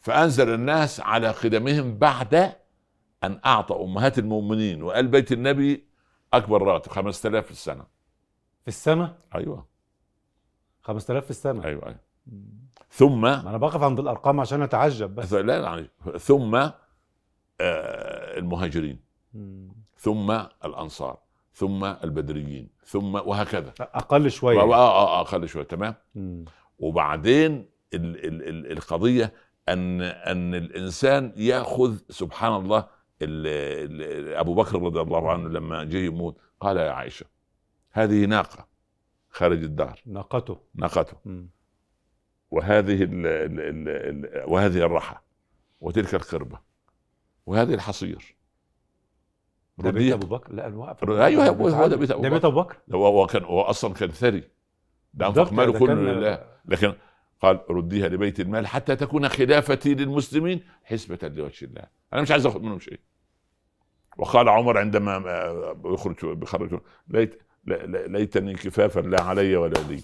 فأنزل 0.00 0.54
الناس 0.54 1.00
على 1.00 1.32
خدمهم 1.32 1.98
بعد 1.98 2.52
أن 3.24 3.40
أعطى 3.46 3.74
أمهات 3.74 4.18
المؤمنين 4.18 4.82
وآل 4.82 5.08
بيت 5.08 5.32
النبي 5.32 5.87
أكبر 6.34 6.62
راتب 6.62 6.92
5000 6.92 7.44
في 7.44 7.50
السنة. 7.50 7.84
في 8.62 8.68
السنة؟ 8.68 9.14
أيوه. 9.34 9.66
5000 10.82 11.24
في 11.24 11.30
السنة؟ 11.30 11.64
أيوه 11.64 11.86
أيوه. 11.86 12.00
ثم 12.90 13.20
ما 13.20 13.40
أنا 13.50 13.56
بقف 13.58 13.82
عند 13.82 13.98
الأرقام 13.98 14.40
عشان 14.40 14.62
أتعجب 14.62 15.14
بس. 15.14 15.32
لا 15.32 15.56
يعني 15.62 15.90
ثم 16.18 16.54
آه، 16.54 16.72
المهاجرين. 18.38 19.00
مم. 19.34 19.68
ثم 19.96 20.30
الأنصار. 20.64 21.18
ثم 21.52 21.84
البدريين. 21.84 22.68
ثم 22.84 23.14
وهكذا. 23.14 23.72
أقل 23.80 24.30
شوية. 24.30 24.60
آه 24.60 24.74
آه 24.74 25.20
أقل 25.20 25.48
شوية 25.48 25.64
تمام؟ 25.64 25.94
مم. 26.14 26.44
وبعدين 26.78 27.52
ال 27.94 28.26
ال 28.26 28.48
ال 28.48 28.72
القضية 28.72 29.32
أن 29.68 30.02
أن 30.02 30.54
الإنسان 30.54 31.32
يأخذ 31.36 31.96
سبحان 32.10 32.54
الله 32.54 32.78
ال 32.78 32.84
ال 32.84 32.88
أبو 33.22 34.54
بكر 34.54 34.82
رضي 34.82 35.00
الله 35.00 35.30
عنه 35.32 35.48
لما 35.48 35.84
جه 35.84 35.96
يموت 35.96 36.36
قال 36.60 36.76
يا 36.76 36.90
عائشة 36.90 37.26
هذه 37.90 38.24
ناقة 38.26 38.66
خارج 39.30 39.62
الدار 39.62 40.00
ناقته. 40.06 40.60
ناقته. 40.74 41.16
وهذه 42.50 43.02
ال 43.02 43.26
ال 43.26 43.60
ال 43.60 43.88
ال 43.88 44.44
وهذه 44.50 44.78
الرحى 44.78 45.16
وتلك 45.80 46.14
القربة 46.14 46.58
وهذه 47.46 47.74
الحصير. 47.74 48.36
ده 49.78 49.90
بيت. 49.90 50.12
أبو 50.12 50.26
بكر؟ 50.26 50.52
لا 50.52 50.66
الوقف 50.66 51.10
أيوه، 51.10 51.48
هو- 51.48 51.86
ده 51.86 51.96
بيت 51.96 52.10
أبو 52.10 52.22
ده 52.22 52.28
بيت 52.28 52.44
أبو 52.44 52.60
بكر؟ 52.62 52.76
هو 52.94 53.26
كان 53.26 53.44
هو 53.44 53.60
أصلا 53.60 53.94
كان 53.94 54.08
ثري. 54.10 54.44
ده 55.14 55.26
أنفق 55.26 55.52
ماله 55.52 55.78
كله 55.78 55.94
لله. 55.94 56.46
لكن 56.64 56.94
قال 57.40 57.60
رديها 57.70 58.08
لبيت 58.08 58.40
المال 58.40 58.66
حتى 58.66 58.96
تكون 58.96 59.28
خلافتي 59.28 59.94
للمسلمين 59.94 60.60
حسبة 60.84 61.18
لوجه 61.28 61.64
الله. 61.64 61.84
أنا 62.12 62.22
مش 62.22 62.30
عايز 62.30 62.46
أخذ 62.46 62.60
منهم 62.60 62.78
شيء. 62.78 63.00
وقال 64.16 64.48
عمر 64.48 64.78
عندما 64.78 65.16
آه، 65.16 65.80
يخرج 65.84 66.26
بخرج 66.26 66.80
ليت 67.08 67.42
ليتني 68.06 68.54
كفافا 68.54 69.00
لا 69.00 69.22
علي 69.22 69.56
ولا 69.56 69.78
لي. 69.88 70.02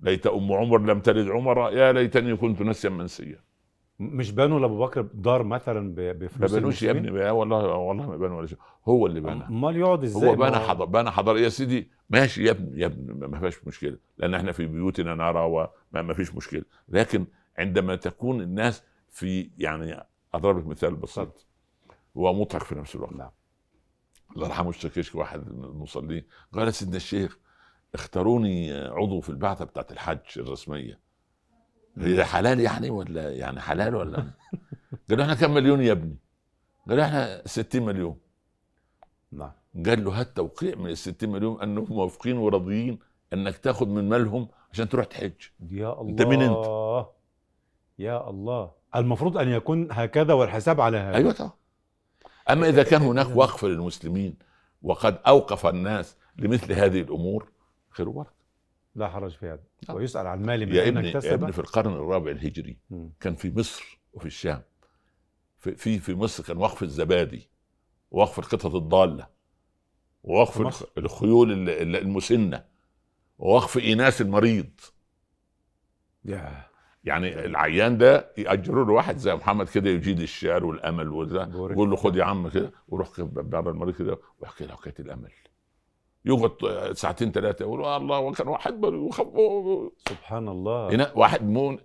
ليت 0.00 0.26
أم 0.26 0.52
عمر 0.52 0.78
لم 0.78 1.00
تلد 1.00 1.28
عمر 1.28 1.72
يا 1.72 1.92
ليتني 1.92 2.36
كنت 2.36 2.62
نسيا 2.62 2.90
منسيا. 2.90 3.49
مش 4.00 4.30
بنوا 4.32 4.60
لأبو 4.60 4.78
بكر 4.86 5.00
دار 5.14 5.42
مثلا 5.42 5.94
ب- 5.94 6.00
ما 6.00 6.12
بفلوس 6.12 6.54
بنوش 6.54 6.82
يا؟ 6.82 6.90
ابني 6.90 7.10
والله 7.30 7.66
والله 7.76 8.06
ما 8.10 8.16
بنوا 8.16 8.38
ولا 8.38 8.46
شيء. 8.46 8.58
هو 8.88 9.06
اللي 9.06 9.20
بنى. 9.20 9.44
أمال 9.46 9.76
يقعد 9.76 10.04
إزاي؟ 10.04 10.30
هو 10.30 10.34
بنى 10.34 10.56
حضر 10.56 10.84
بنى 10.84 11.10
حضر. 11.10 11.36
يا 11.36 11.48
سيدي 11.48 11.90
ماشي 12.10 12.44
يا 12.44 12.50
ابني 12.50 12.80
يا 12.80 12.86
ابني 12.86 13.26
ما 13.28 13.40
فيش 13.40 13.66
مشكلة 13.66 13.96
لأن 14.18 14.34
إحنا 14.34 14.52
في 14.52 14.66
بيوتنا 14.66 15.14
نرى 15.14 15.40
وما 15.40 15.68
ما 15.92 16.14
فيش 16.14 16.34
مشكلة. 16.34 16.62
لكن 16.88 17.26
عندما 17.58 17.96
تكون 17.96 18.40
الناس 18.40 18.82
في 19.10 19.50
يعني 19.58 20.06
أضرب 20.34 20.58
لك 20.58 20.66
مثال 20.66 20.94
بسيط. 20.96 21.46
هو 22.16 22.32
مضحك 22.32 22.62
في 22.62 22.74
نفس 22.74 22.94
الوقت. 22.94 23.12
نعم. 23.12 23.30
الله 24.36 24.46
يرحمه 24.46 24.70
الشكيش 24.70 25.14
واحد 25.14 25.52
من 25.52 25.64
المصلين. 25.64 26.24
قال 26.52 26.66
يا 26.66 26.70
سيدنا 26.70 26.96
الشيخ 26.96 27.38
اختاروني 27.94 28.72
عضو 28.72 29.20
في 29.20 29.28
البعثة 29.28 29.64
بتاعت 29.64 29.92
الحج 29.92 30.18
الرسمية. 30.36 31.09
هي 32.00 32.24
حلال 32.24 32.60
يعني 32.60 32.90
ولا 32.90 33.30
يعني 33.30 33.60
حلال 33.60 33.94
ولا 33.94 34.24
قالوا 35.10 35.24
إحنا 35.24 35.34
كم 35.34 35.54
مليون 35.54 35.80
يا 35.80 35.92
ابني؟ 35.92 36.16
قالوا 36.88 37.04
إحنا 37.04 37.42
60 37.46 37.82
مليون. 37.82 38.16
نعم. 39.32 39.52
قال 39.86 40.04
له 40.04 40.20
هات 40.20 40.36
توقيع 40.36 40.76
من 40.76 40.90
ال 40.90 40.98
60 40.98 41.30
مليون 41.30 41.60
أنهم 41.60 41.86
موافقين 41.90 42.36
وراضيين 42.36 42.98
إنك 43.32 43.56
تأخذ 43.56 43.88
من 43.88 44.08
مالهم 44.08 44.48
عشان 44.72 44.88
تروح 44.88 45.06
تحج. 45.06 45.32
يا 45.70 46.00
الله 46.00 46.10
أنت 46.10 46.22
مين 46.22 46.42
أنت؟ 46.42 46.66
يا 47.98 48.30
الله. 48.30 48.70
المفروض 48.96 49.38
أن 49.38 49.48
يكون 49.48 49.88
هكذا 49.92 50.34
والحساب 50.34 50.80
على 50.80 50.96
هذا. 50.96 51.16
أيوه 51.16 51.32
طبعا. 51.32 51.50
أما 52.50 52.68
إذا 52.68 52.82
كان 52.82 53.02
هناك 53.02 53.36
وقف 53.36 53.64
للمسلمين 53.64 54.36
وقد 54.82 55.18
أوقف 55.26 55.66
الناس 55.66 56.16
لمثل 56.36 56.72
هذه 56.72 57.00
الأمور 57.00 57.48
خير 57.90 58.08
وبركة. 58.08 58.39
لا 58.94 59.08
حرج 59.08 59.30
في 59.36 59.46
هذا. 59.46 59.62
نعم. 59.88 59.96
ويسأل 59.96 60.26
عن 60.26 60.42
مال 60.42 60.66
من 60.66 60.74
يا 60.74 60.82
أين 60.82 60.96
ابني 60.96 61.08
يا 61.10 61.16
اكتسب؟ 61.18 61.32
ابني 61.32 61.52
في 61.52 61.58
القرن 61.58 61.92
الرابع 61.92 62.30
الهجري 62.30 62.76
مم. 62.90 63.10
كان 63.20 63.34
في 63.34 63.52
مصر 63.56 63.98
وفي 64.12 64.26
الشام. 64.26 64.62
في 65.58 65.74
في, 65.76 65.98
في 65.98 66.14
مصر 66.14 66.42
كان 66.44 66.56
وقف 66.56 66.82
الزبادي 66.82 67.48
ووقف 68.10 68.38
القطط 68.38 68.74
الضالة 68.74 69.26
ووقف 70.24 70.84
الخيول 70.98 71.52
ال- 71.52 71.68
ال- 71.70 71.96
المسنة 71.96 72.64
ووقف 73.38 73.78
إيناس 73.78 74.20
المريض. 74.20 74.70
يا 76.24 76.66
يعني 77.04 77.44
العيان 77.44 77.98
ده 77.98 78.32
يأجروا 78.38 78.84
له 78.84 78.92
واحد 78.92 79.16
زي 79.16 79.34
محمد 79.34 79.68
كده 79.68 79.90
يجيد 79.90 80.20
الشعر 80.20 80.64
والأمل 80.64 81.08
وده. 81.08 81.42
يقول 81.44 81.90
له 81.90 81.96
خد 81.96 82.16
يا 82.16 82.24
عم 82.24 82.48
كده 82.48 82.72
وروح 82.88 83.16
كده 83.16 83.26
بره 83.26 83.70
المريض 83.70 83.94
كده 83.96 84.18
ويحكي 84.40 84.66
له 84.66 84.74
حكاية 84.76 84.94
الأمل. 84.98 85.30
يقعد 86.24 86.92
ساعتين 86.92 87.32
ثلاثة 87.32 87.62
يقول 87.62 87.84
آه 87.84 87.96
الله 87.96 88.18
وكان 88.18 88.48
واحد 88.48 88.80
سبحان 90.08 90.48
الله. 90.48 91.10
واحد 91.14 91.44
مون 91.48 91.78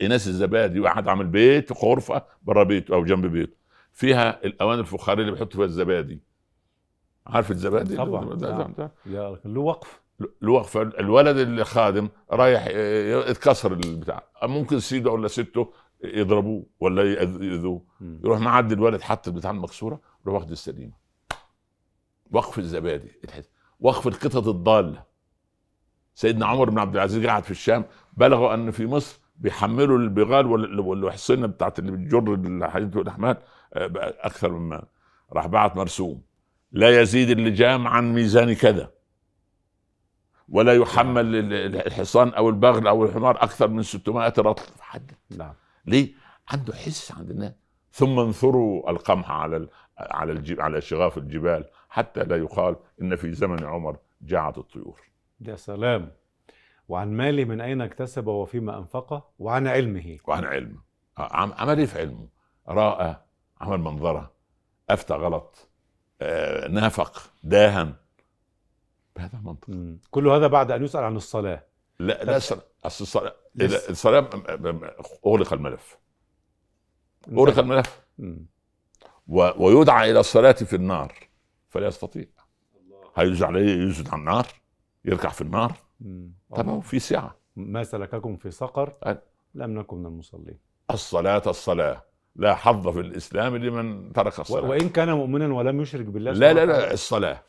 ايناس 0.00 0.28
الزبادي 0.28 0.80
واحد 0.80 1.08
عامل 1.08 1.26
بيت 1.26 1.72
غرفة 1.84 2.22
بره 2.42 2.62
بيته 2.62 2.94
أو 2.94 3.04
جنب 3.04 3.26
بيته. 3.26 3.56
فيها 3.92 4.44
الاواني 4.44 4.80
الفخارية 4.80 5.20
اللي 5.22 5.32
بيحطوا 5.32 5.56
فيها 5.56 5.64
الزبادي. 5.64 6.20
عارف 7.26 7.50
الزبادي؟ 7.50 7.96
طبعاً، 7.96 8.34
ده- 8.34 8.58
نعم. 8.58 8.74
ده- 8.78 8.92
يا 9.06 9.38
له 9.44 9.60
وقف. 9.60 10.00
الوقف 10.42 10.76
الولد 10.76 11.36
اللي 11.36 11.64
خادم 11.64 12.08
رايح 12.32 12.66
ي- 12.66 13.30
يتكسر 13.30 13.72
البتاع. 13.72 14.24
ممكن 14.42 14.80
سيده 14.80 15.10
ولا 15.10 15.28
سته 15.28 15.72
يضربوه 16.04 16.66
ولا 16.80 17.02
يأذ- 17.02 17.42
يأذوه. 17.42 17.82
يروح 18.00 18.38
معدي 18.40 18.74
الولد 18.74 19.00
حط 19.00 19.28
البتاع 19.28 19.50
المكسورة 19.50 20.00
يروح 20.26 20.34
واخد 20.36 20.50
السليمة. 20.50 20.92
وقف 22.30 22.58
الزبادي. 22.58 23.12
وقف 23.80 24.06
القطط 24.06 24.48
الضالة. 24.48 25.04
سيدنا 26.14 26.46
عمر 26.46 26.70
بن 26.70 26.78
عبد 26.78 26.94
العزيز 26.94 27.26
قاعد 27.26 27.44
في 27.44 27.50
الشام 27.50 27.84
بلغوا 28.16 28.54
أن 28.54 28.70
في 28.70 28.86
مصر 28.86 29.20
بيحملوا 29.36 29.98
البغال 29.98 30.46
وال- 30.46 30.80
والحصينه 30.80 31.46
بتاعت 31.46 31.78
اللي 31.78 31.92
بتجر 31.92 32.34
الحديد 32.34 32.96
والاحمال 32.96 33.36
آه، 33.74 33.90
أكثر 34.20 34.52
مما 34.52 34.82
راح 35.32 35.46
بعت 35.46 35.76
مرسوم. 35.76 36.22
لا 36.72 37.00
يزيد 37.00 37.30
اللجام 37.30 37.88
عن 37.88 38.12
ميزان 38.14 38.54
كذا. 38.54 38.90
ولا 40.48 40.74
يحمل 40.74 41.34
ال- 41.36 41.52
ال- 41.52 41.86
الحصان 41.86 42.28
أو 42.28 42.48
البغل 42.48 42.86
أو 42.88 43.04
الحمار 43.04 43.42
أكثر 43.42 43.68
من 43.68 43.82
600 43.82 44.34
رطل. 44.38 44.62
حد. 44.80 45.10
نعم. 45.36 45.54
ليه؟ 45.86 46.12
عنده 46.48 46.74
حس 46.74 47.12
عند 47.12 47.30
الناس 47.30 47.52
ثم 47.92 48.18
انثروا 48.18 48.90
القمح 48.90 49.30
على 49.30 49.68
على 49.98 50.32
الجب 50.32 50.60
على 50.60 50.80
شغاف 50.80 51.18
الجبال. 51.18 51.64
حتى 51.88 52.24
لا 52.24 52.36
يقال 52.36 52.76
إن 53.02 53.16
في 53.16 53.32
زمن 53.32 53.64
عمر 53.64 53.96
جاعت 54.20 54.58
الطيور. 54.58 55.00
يا 55.40 55.56
سلام. 55.56 56.12
وعن 56.88 57.12
ماله 57.12 57.44
من 57.44 57.60
أين 57.60 57.80
اكتسب 57.80 58.26
وفيما 58.26 58.78
أنفقه؟ 58.78 59.28
وعن 59.38 59.66
علمه. 59.66 60.18
وعن 60.26 60.44
علمه 60.44 60.78
عم- 61.18 61.52
عمل 61.52 61.78
إيه 61.78 61.86
في 61.86 61.98
علمه؟ 61.98 62.28
رأى 62.68 63.16
عمل 63.60 63.78
منظرة 63.78 64.32
أفتى 64.90 65.14
غلط 65.14 65.68
آه، 66.22 66.68
نافق 66.68 67.22
داهن 67.42 67.94
بهذا 69.16 69.38
المنطق. 69.38 69.96
كل 70.10 70.28
هذا 70.28 70.46
بعد 70.46 70.70
أن 70.70 70.84
يسأل 70.84 71.04
عن 71.04 71.16
الصلاة. 71.16 71.64
لا 71.98 72.24
لا 72.24 72.38
الصلاة- 72.40 72.84
أصل 72.84 73.04
الصلاه. 73.04 73.34
الصلاة 73.60 74.30
أغلق 75.26 75.52
الملف. 75.52 75.98
أغلق 77.32 77.58
الملف. 77.58 78.02
و- 79.28 79.64
ويدعى 79.66 80.10
إلى 80.10 80.20
الصلاة 80.20 80.52
في 80.52 80.76
النار. 80.76 81.14
فلا 81.68 81.86
يستطيع. 81.86 82.24
هيجوز 83.16 83.42
عليه 83.42 83.82
يسجد 83.88 84.08
على 84.08 84.20
النار 84.20 84.46
يركع 85.04 85.28
في 85.28 85.40
النار. 85.40 85.72
طبعا 86.56 86.80
في 86.80 86.98
سعه 86.98 87.36
ما 87.56 87.84
سلككم 87.84 88.36
في 88.36 88.50
سقر 88.50 88.92
أ- 89.06 89.14
لم 89.54 89.78
نكن 89.78 89.96
من 89.96 90.06
المصلين. 90.06 90.58
الصلاة 90.90 91.42
الصلاة. 91.46 92.04
لا 92.36 92.54
حظ 92.54 92.88
في 92.88 93.00
الإسلام 93.00 93.56
لمن 93.56 94.12
ترك 94.12 94.40
الصلاة. 94.40 94.68
وإن 94.68 94.88
كان 94.88 95.12
مؤمنا 95.12 95.54
ولم 95.54 95.80
يشرك 95.80 96.06
بالله 96.06 96.32
لا 96.32 96.52
لا 96.52 96.66
لا. 96.66 96.92
الصلاة. 96.92 97.42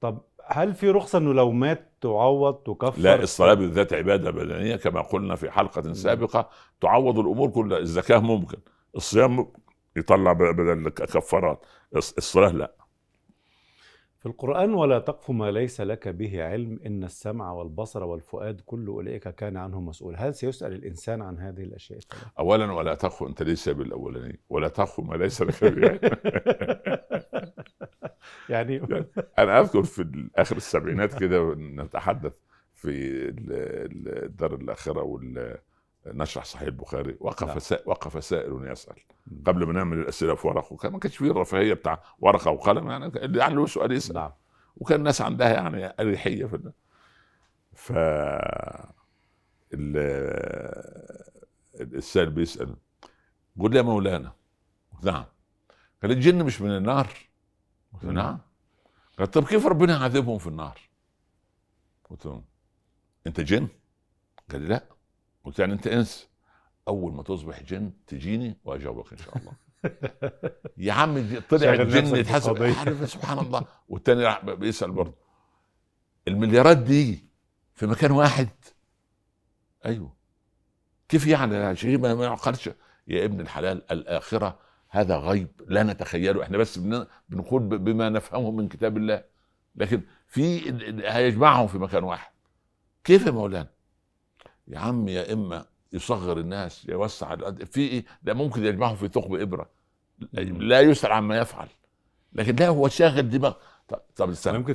طب 0.00 0.20
هل 0.46 0.74
في 0.74 0.90
رخصة 0.90 1.18
إنه 1.18 1.34
لو 1.34 1.50
مات 1.52 1.92
تعوض 2.00 2.54
تكفر؟ 2.54 3.00
لا 3.00 3.22
الصلاة 3.22 3.54
بالذات 3.54 3.92
عبادة 3.92 4.30
بدنية 4.30 4.76
كما 4.76 5.00
قلنا 5.02 5.34
في 5.36 5.50
حلقة 5.50 5.92
سابقة. 5.92 6.50
تعوض 6.80 7.18
الأمور 7.18 7.50
كلها. 7.50 7.78
الزكاة 7.78 8.18
ممكن. 8.18 8.58
الصيام 8.96 9.46
يطلع 9.96 10.32
بدل 10.32 10.88
كفارات 10.88 11.64
الص- 11.96 12.14
الصلاة 12.18 12.50
لا. 12.50 12.74
في 14.24 14.30
القرآن 14.30 14.74
ولا 14.74 14.98
تقف 14.98 15.30
ما 15.30 15.50
ليس 15.50 15.80
لك 15.80 16.08
به 16.08 16.44
علم 16.44 16.80
إن 16.86 17.04
السمع 17.04 17.52
والبصر 17.52 18.04
والفؤاد 18.04 18.60
كل 18.60 18.86
أولئك 18.86 19.28
كان 19.28 19.56
عنه 19.56 19.80
مسؤول. 19.80 20.14
هل 20.16 20.34
سيسأل 20.34 20.72
الإنسان 20.72 21.22
عن 21.22 21.38
هذه 21.38 21.62
الأشياء؟ 21.62 21.98
اولا 22.38 22.72
ولا 22.72 22.94
تخف 22.94 23.22
أنت 23.22 23.42
ليس 23.42 23.68
بالأولاني. 23.68 24.40
ولا 24.48 24.68
تخف 24.68 25.00
ما 25.00 25.14
ليس 25.14 25.42
لك 25.42 25.64
به 25.64 26.00
يعني 28.54 28.80
أنا 29.38 29.60
أذكر 29.60 29.82
في 29.82 30.28
آخر 30.36 30.56
السبعينات 30.56 31.18
كده 31.18 31.54
نتحدث 31.54 32.32
في 32.74 32.88
ال- 33.28 33.52
ال- 33.52 34.24
الدار 34.24 34.54
الآخرة 34.54 35.02
وال 35.02 35.58
نشرح 36.06 36.44
صحيح 36.44 36.62
البخاري. 36.62 37.10
نعم. 37.10 37.18
وقف 37.20 37.62
سا... 37.62 37.78
وقف 37.86 38.24
سائل 38.24 38.66
يسأل. 38.70 38.96
قبل 39.46 39.66
ما 39.66 39.72
نعمل 39.72 39.98
الأسئلة 39.98 40.34
في 40.34 40.46
ورق 40.46 40.72
وكان 40.72 40.92
ما 40.92 40.98
كانش 40.98 41.16
فيه 41.16 41.30
الرفاهية 41.30 41.74
بتاع 41.74 42.02
ورقة 42.18 42.50
وقلم. 42.50 42.90
يعني 42.90 43.06
اللي 43.06 43.44
عنده 43.44 43.66
سؤال 43.66 43.92
يسأل. 43.92 44.14
نعم. 44.14 44.32
وكان 44.76 44.98
الناس 44.98 45.20
عندها 45.20 45.52
يعني 45.52 45.94
أريحية 46.00 46.44
في 46.44 46.72
ف 47.72 47.92
ال... 49.74 49.96
السائل 51.74 52.30
بيسأل. 52.30 52.76
لي 53.56 53.76
يا 53.76 53.82
مولانا. 53.82 54.32
نعم. 55.02 55.24
قال 56.02 56.10
الجن 56.10 56.44
مش 56.44 56.60
من 56.60 56.76
النار. 56.76 57.08
قلت. 57.92 58.04
نعم. 58.04 58.38
قال 59.18 59.30
طب 59.30 59.44
كيف 59.44 59.66
ربنا 59.66 59.92
يعذبهم 59.92 60.38
في 60.38 60.46
النار؟ 60.46 60.80
قلت 62.10 62.26
له 62.26 62.44
أنت 63.26 63.40
جن؟ 63.40 63.68
قال 64.50 64.60
لي 64.60 64.68
لا. 64.68 64.93
قلت 65.44 65.58
يعني 65.58 65.72
أنت 65.72 65.86
إنس. 65.86 66.28
أول 66.88 67.12
ما 67.12 67.22
تصبح 67.22 67.62
جن 67.62 67.92
تجيني 68.06 68.58
وأجاوبك 68.64 69.12
إن 69.12 69.18
شاء 69.18 69.38
الله. 69.38 69.52
يا 70.76 70.92
عم 70.92 71.40
طلع 71.50 71.72
الجن 71.72 72.16
يتحسب. 72.16 72.62
عارف 72.62 73.10
سبحان 73.10 73.38
الله. 73.38 73.64
والتاني 73.88 74.24
راح 74.24 74.44
بيسأل 74.44 74.90
برضه. 74.90 75.14
المليارات 76.28 76.76
دي 76.78 77.24
في 77.74 77.86
مكان 77.86 78.10
واحد. 78.10 78.48
أيوه. 79.86 80.16
كيف 81.08 81.26
يعني؟ 81.26 81.54
يا 81.54 81.74
شيخ 81.74 82.00
ما 82.00 82.24
يعقلش. 82.24 82.70
يا 83.08 83.24
ابن 83.24 83.40
الحلال 83.40 83.92
الآخرة 83.92 84.58
هذا 84.88 85.16
غيب 85.16 85.48
لا 85.68 85.82
نتخيله. 85.82 86.42
إحنا 86.42 86.58
بس 86.58 86.78
بن- 86.78 87.06
بنقول 87.28 87.62
بما 87.78 88.08
نفهمه 88.08 88.50
من 88.50 88.68
كتاب 88.68 88.96
الله. 88.96 89.24
لكن 89.76 90.02
في 90.26 90.72
هيجمعهم 91.08 91.66
في 91.66 91.78
مكان 91.78 92.04
واحد. 92.04 92.32
كيف 93.04 93.26
يا 93.26 93.30
مولانا؟ 93.30 93.73
يا 94.68 94.78
عم 94.78 95.08
يا 95.08 95.32
إما 95.32 95.64
يصغر 95.92 96.38
الناس 96.38 96.86
يوسع 96.88 97.36
الأد- 97.36 97.64
في 97.64 97.80
إيه؟ 97.80 98.04
ده 98.22 98.34
ممكن 98.34 98.64
يجمعهم 98.64 98.96
في 98.96 99.08
ثقب 99.08 99.34
إبرة. 99.34 99.68
لا 100.32 100.80
يسأل 100.80 101.12
عما 101.12 101.38
يفعل. 101.38 101.68
لكن 102.32 102.56
لا 102.56 102.68
هو 102.68 102.88
شاغل 102.88 103.30
دماغ. 103.30 103.54
طب, 103.88 103.98
طب 104.16 104.30
استنى. 104.30 104.58
ممكن 104.58 104.74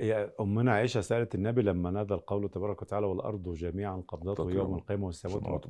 يا 0.00 0.30
أمنا 0.40 0.72
عائشة 0.72 1.00
سألت 1.00 1.34
النبي 1.34 1.62
لما 1.62 1.90
نادى 1.90 2.14
القول 2.14 2.48
تبارك 2.48 2.82
وتعالى 2.82 3.06
والأرض 3.06 3.52
جميعا 3.54 4.02
قبضته 4.08 4.50
يوم 4.50 4.74
القيامة 4.74 5.06
والسماوات 5.06 5.64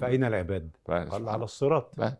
فأين 0.00 0.24
العباد؟ 0.24 0.70
قال 0.88 1.28
على 1.28 1.44
الصراط. 1.44 1.98
نعم 1.98 2.12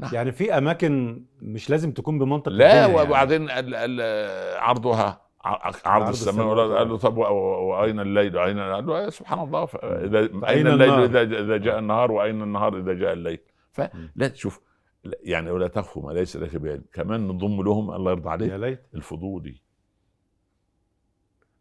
نعم. 0.00 0.10
يعني 0.12 0.32
في 0.32 0.58
أماكن 0.58 1.24
مش 1.42 1.70
لازم 1.70 1.92
تكون 1.92 2.18
بمنطق 2.18 2.48
لا 2.52 2.84
الدنيا 2.86 3.02
وبعدين 3.02 3.50
ال- 3.50 4.56
عرضها. 4.60 5.29
عرض 5.44 6.08
السماء 6.08 6.46
والأرض. 6.46 6.72
قال 6.72 6.88
له 6.88 6.96
طب 6.96 7.16
وأين 7.16 8.00
الليل؟ 8.00 8.36
وأين 8.36 8.58
قال 8.58 8.86
له 8.86 9.00
يا 9.00 9.10
سبحان 9.10 9.38
الله 9.38 9.68
إذا 9.82 10.48
أين 10.48 10.66
الليل؟ 10.66 10.90
إذا 10.90 11.22
إذا 11.22 11.56
جاء 11.56 11.78
النهار؟ 11.78 12.12
وأين 12.12 12.42
النهار 12.42 12.78
إذا 12.78 12.92
جاء 12.92 13.12
الليل؟ 13.12 13.38
فلا 13.72 14.28
تشوف 14.28 14.60
يعني 15.04 15.50
ولا 15.50 15.68
تخف 15.68 15.98
ما 15.98 16.12
ليس 16.12 16.36
لك 16.36 16.56
بعلم. 16.56 16.84
كمان 16.92 17.28
نضم 17.28 17.62
لهم 17.62 17.90
الله 17.90 18.10
يرضى 18.10 18.28
يا 18.28 18.32
عليك 18.32 18.52
ليت 18.52 18.86
الفضولي 18.94 19.60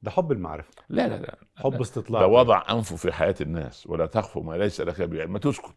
ده 0.01 0.11
حب 0.11 0.31
المعرفة. 0.31 0.71
لا 0.89 1.07
لا 1.07 1.17
لا 1.17 1.37
حب 1.55 1.81
استطلاع. 1.81 2.21
ده 2.21 2.27
وضع 2.27 2.63
أنفه 2.69 2.95
في 2.95 3.11
حياة 3.11 3.35
الناس. 3.41 3.87
ولا 3.87 4.05
تخف 4.05 4.37
ما 4.37 4.53
ليس 4.53 4.81
لك 4.81 5.01
بعلم. 5.01 5.33
ما 5.33 5.39
تسكت. 5.39 5.75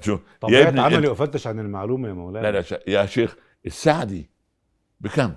شوف 0.00 0.20
يا 0.20 0.26
طبيعة 0.40 0.68
ابني 0.68 0.80
عملي 0.80 1.12
أفتش 1.12 1.46
عن 1.46 1.58
المعلومة 1.58 2.08
يا 2.08 2.12
مولانا. 2.12 2.46
لا 2.46 2.60
لا 2.60 2.80
يا 2.88 3.06
شيخ 3.06 3.36
الساعة 3.66 4.04
دي 4.04 4.30
بكم؟ 5.00 5.34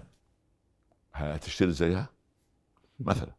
هتشتري 1.16 1.72
زيها؟ 1.72 2.10
مثلا 3.00 3.32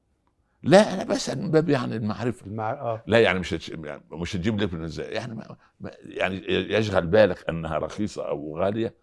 لا 0.62 0.94
أنا 0.94 1.04
بسال 1.04 1.42
من 1.42 1.50
باب 1.50 1.68
يعني 1.68 1.96
المعرفة 1.96 2.46
المع... 2.46 2.70
آه 2.72 3.02
لا 3.06 3.20
يعني 3.20 3.38
مش 3.38 3.54
هتش... 3.54 3.68
يعني 3.68 4.02
مش 4.12 4.36
هتجيب 4.36 4.74
من 4.74 4.84
إزاي 4.84 5.06
يعني 5.14 5.34
ما... 5.34 5.56
ما... 5.80 5.90
يعني 6.00 6.36
يشغل 6.48 7.06
بالك 7.06 7.48
أنها 7.48 7.78
رخيصة 7.78 8.28
أو 8.28 8.58
غالية 8.58 8.94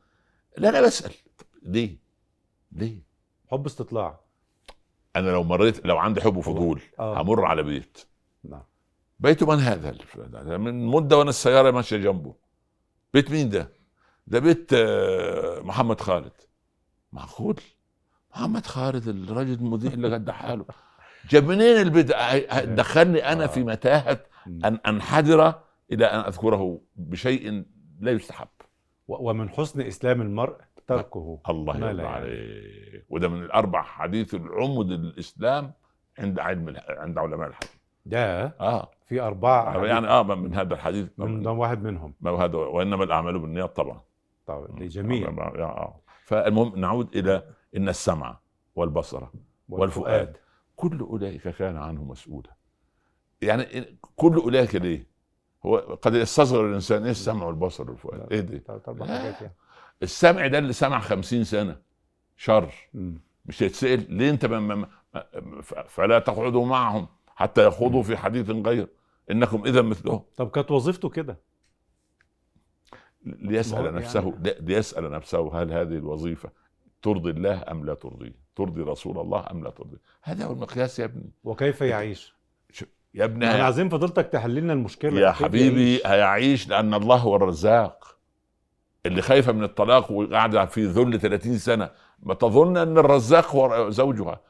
لا 0.58 0.70
أنا 0.70 0.82
بسأل 0.82 1.12
ليه؟ 1.64 1.98
ليه؟ 2.72 3.02
حب 3.52 3.66
استطلاع 3.66 4.20
أنا 5.16 5.30
لو 5.30 5.44
مريت 5.44 5.86
لو 5.86 5.98
عندي 5.98 6.22
حب 6.22 6.38
وفضول 6.38 6.82
آه 7.00 7.22
همر 7.22 7.46
على 7.46 7.64
بيت 7.64 7.98
نعم 8.44 8.64
بيت 9.20 9.44
من 9.44 9.60
هذا؟ 9.60 9.98
من 10.58 10.86
مدة 10.86 11.18
وأنا 11.18 11.30
السيارة 11.30 11.72
ماشية 11.72 11.98
جنبه 11.98 12.36
بيت 13.14 13.32
مين 13.32 13.50
ده؟ 13.50 13.70
ده 14.28 14.40
بيت 14.40 14.74
آه، 14.74 15.60
محمد 15.60 16.02
خالد 16.02 16.32
معقول؟ 17.12 17.60
محمد 18.36 18.66
خالد 18.66 19.08
الراجل 19.08 19.54
المذيع 19.54 19.94
اللي 19.94 20.14
قد 20.14 20.30
حاله. 20.32 20.66
جاب 21.30 21.44
منين 21.44 21.96
هي- 22.16 22.66
دخلني 22.66 23.32
أنا 23.32 23.48
في 23.48 23.64
متاهة 23.64 24.20
مم. 24.48 24.66
ان 24.66 24.80
انحدر 24.88 25.54
إلى 25.92 26.06
أن 26.06 26.20
أذكره 26.20 26.82
بشيء 26.96 27.64
لا 28.00 28.12
يستحب 28.12 28.48
ومن 29.08 29.50
حسن 29.50 29.82
إسلام 29.82 30.22
المرء 30.22 30.56
تركه. 30.88 31.40
الله 31.50 31.76
يرضى 31.78 31.86
يعني. 31.88 32.02
عليه. 32.08 33.06
وده 33.10 33.28
من 33.28 33.44
الأربع 33.44 33.82
حديث 33.82 34.36
العمد 34.36 34.92
الاسلام 34.92 35.72
عند 36.20 36.40
علم 36.40 36.76
عند 36.90 37.18
علماء 37.18 37.48
الحديث 37.48 37.72
ده 38.06 38.46
آه. 38.46 38.92
في 39.08 39.22
أربعة 39.22 39.86
يعني 39.86 40.08
آه 40.08 40.24
من 40.24 40.54
هذا 40.56 40.74
الحديث. 40.74 41.08
من 41.18 41.48
واحد 41.48 41.84
منهم. 41.84 42.14
ما 42.22 42.32
هو 42.32 42.36
هذا؟ 42.38 42.58
وإنما 42.58 43.04
الأعمال 43.04 43.40
بالنيات 43.40 43.76
طبعا. 43.76 44.02
طبعا 44.48 44.68
لجميع. 44.80 45.28
آه، 45.28 45.64
آه. 45.64 46.00
فالمهم 46.26 46.80
نعود 46.80 47.16
إلى 47.16 47.44
إن 47.78 47.90
السمع 47.90 48.40
والبصر 48.76 49.24
والفؤاد 49.70 50.38
كل 50.76 51.00
أولئك 51.00 51.48
كان 51.48 51.78
عنه 51.78 52.04
مسؤولا 52.04 52.50
يعني 53.42 53.98
كل 54.16 54.36
أولئك 54.36 54.76
ليه؟ 54.76 55.08
هو 55.66 55.78
قد 55.78 56.14
يستصغر 56.16 56.68
الإنسان 56.70 57.04
إيه 57.04 57.12
السمع 57.12 57.46
والبصر 57.46 57.90
والفؤاد؟ 57.92 58.34
إيه 58.34 58.40
دي؟ 58.40 58.64
لا. 58.88 59.18
حاجات 59.20 59.42
يعني 59.42 59.54
السمع 60.04 60.48
ده 60.48 60.58
اللي 60.58 60.74
سمع 60.74 61.00
خمسين 61.00 61.44
سنة 61.44 61.82
شر. 62.38 62.72
مش 63.46 63.64
هيتسأل 63.64 64.14
ليه 64.14 64.30
أنت 64.30 64.46
ما 64.46 64.60
ما 64.60 64.76
ما- 64.76 65.62
ف- 65.62 65.74
فلا 65.74 66.20
تقعدوا 66.20 66.66
معهم 66.66 67.08
حتى 67.36 67.68
يخوضوا 67.68 68.04
في 68.04 68.18
حديث 68.18 68.50
غير 68.50 68.88
إنكم 69.32 69.66
إذا 69.66 69.82
مثلهم 69.82 70.24
طب 70.38 70.50
كانت 70.52 70.72
وظيفته 70.72 71.10
كده 71.10 71.40
ليسأل 73.26 73.80
هو 73.88 73.92
نفسه 73.92 74.20
يعني- 74.20 74.56
ليسأل 74.62 75.12
نفسه 75.12 75.62
هل 75.62 75.72
هذه 75.72 75.98
الوظيفة 75.98 76.50
ترضي 77.04 77.30
الله 77.32 77.64
أم 77.72 77.86
لا 77.86 77.94
ترضيه؟ 77.94 78.34
ترضي 78.56 78.82
رسول 78.82 79.20
الله 79.20 79.46
أم 79.52 79.64
لا 79.64 79.70
ترضيه؟ 79.70 79.98
هذا 80.22 80.46
هو 80.46 80.54
المقياس 80.54 81.00
يا 81.00 81.06
ابني. 81.06 81.30
وكيف 81.44 81.82
يعيش؟ 81.82 82.34
يا 83.14 83.26
ابني 83.26 83.52
إحنا 83.52 83.64
عايزين 83.64 83.90
فضيلتك 83.90 84.26
تحل 84.28 84.56
لنا 84.56 84.74
المشكلة. 84.74 85.20
يا 85.22 85.32
حبيبي 85.32 85.90
يعيش؟ 85.92 86.08
هيعيش 86.08 86.68
لأن 86.70 86.94
الله 86.94 87.16
هو 87.16 87.36
الرزاق. 87.36 88.18
اللي 89.06 89.22
خايفة 89.22 89.52
من 89.52 89.64
الطلاق 89.64 90.12
وقاعدة 90.12 90.66
في 90.66 90.86
ذل 90.86 91.20
30 91.20 91.58
سنة 91.58 91.90
ما 92.24 92.34
تظن 92.34 92.78
إن 92.78 92.98
الرزاق 92.98 93.56
هو 93.56 93.90
زوجها. 93.90 94.42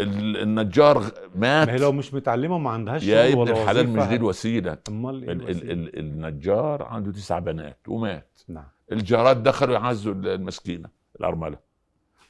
ال- 0.00 0.36
النجار 0.36 0.98
مات. 1.34 1.68
ما 1.68 1.72
هي 1.74 1.78
لو 1.78 1.92
مش 1.92 2.14
متعلمة 2.14 2.54
وما 2.54 2.70
عندهاش 2.70 3.04
يا 3.06 3.32
ابن 3.32 3.48
الحلال 3.48 3.88
مش 3.90 4.04
دي 4.06 4.16
الوسيلة. 4.16 4.78
أمال 4.88 5.22
إيه 5.28 6.00
النجار 6.00 6.82
عنده 6.82 7.12
تسع 7.12 7.38
بنات 7.38 7.78
ومات. 7.88 8.40
نعم. 8.48 8.66
الجارات 8.92 9.36
دخلوا 9.36 9.74
يعزوا 9.74 10.14
المسكينة 10.14 10.88
الأرملة. 11.20 11.58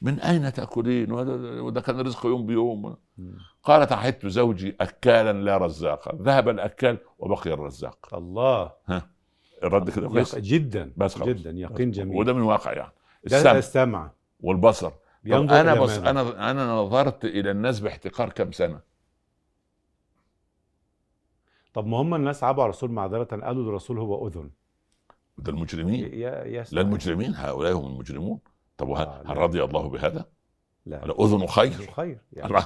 من 0.05 0.19
أين 0.19 0.53
تأكلين؟ 0.53 1.11
وهذا- 1.11 1.61
وده 1.61 1.81
كان 1.81 1.99
رزق 2.01 2.25
يوم 2.25 2.45
بيوم. 2.45 2.95
قالت 3.63 3.91
عهدت 3.91 4.25
زوجي 4.27 4.75
أكالا 4.81 5.33
لا 5.33 5.57
رزاقا. 5.57 6.15
ذهب 6.21 6.49
الأكال 6.49 6.97
وبقي 7.19 7.53
الرزاق. 7.53 8.09
الله. 8.13 8.71
الرد 9.63 9.89
كده 9.89 10.07
كويس 10.09 10.33
يق... 10.33 10.39
جدا. 10.39 10.93
بس 10.97 11.15
خلاص. 11.15 11.27
جدا. 11.27 11.51
يقين 11.51 11.91
جميل. 11.91 12.17
وده 12.17 12.33
من 12.33 12.41
واقع 12.41 12.73
يعني. 12.73 12.91
السمع. 13.25 13.51
السمع. 13.51 14.11
والبصر. 14.41 14.91
ينظر 15.25 15.61
أنا 15.61 15.75
بص؟ 15.81 15.97
أنا 15.97 16.51
أنا 16.51 16.65
نظرت 16.73 17.25
إلى 17.25 17.51
الناس 17.51 17.79
باحتقار 17.79 18.29
كم 18.29 18.51
سنة؟ 18.51 18.79
طب 21.73 21.87
ما 21.87 21.97
هم 22.01 22.15
الناس 22.15 22.43
عابوا 22.43 22.63
على 22.63 22.69
الرسول 22.69 22.91
معذرة. 22.91 23.23
قالوا 23.23 23.69
الرسول 23.69 23.99
هو 23.99 24.27
أذن. 24.27 24.49
ده 25.37 25.51
المجرمين. 25.51 26.13
يا 26.13 26.43
يا 26.43 26.65
لا 26.71 26.81
المجرمين. 26.81 27.35
هؤلاء 27.35 27.73
هم 27.73 27.85
المجرمون. 27.85 28.39
طب 28.77 28.87
وهل 28.87 29.07
آه، 29.07 29.23
هل. 29.25 29.37
رضي 29.37 29.63
الله 29.63 29.89
بهذا؟ 29.89 30.25
لا. 30.85 31.01
على 31.01 31.13
أذن 31.19 31.47
خير. 31.47 31.91
خير 31.91 32.19
يعني. 32.33 32.57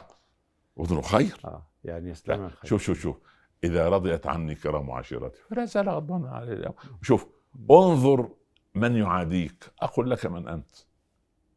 أذن 0.80 1.02
خير. 1.02 1.40
آه 1.46 1.68
يعني 1.84 2.10
يسلم 2.10 2.42
لا 2.42 2.46
الخير. 2.46 2.70
شوف 2.70 2.82
شوف 2.82 3.00
شوف. 3.00 3.18
إذا 3.64 3.90
رضيت 3.90 4.28
عني 4.28 4.56
كرام 4.56 4.92
عشيرتي 4.92 5.40
فلا 5.50 5.66
زال 5.66 5.90
غضبان 5.90 6.26
علي. 6.26 6.54
اليوم 6.54 6.74
شوف 7.02 7.28
انظر 7.72 8.30
من 8.76 8.96
يعاديك 8.96 9.72
أقول 9.82 10.10
لك 10.12 10.26
من 10.26 10.48
أنت. 10.48 10.76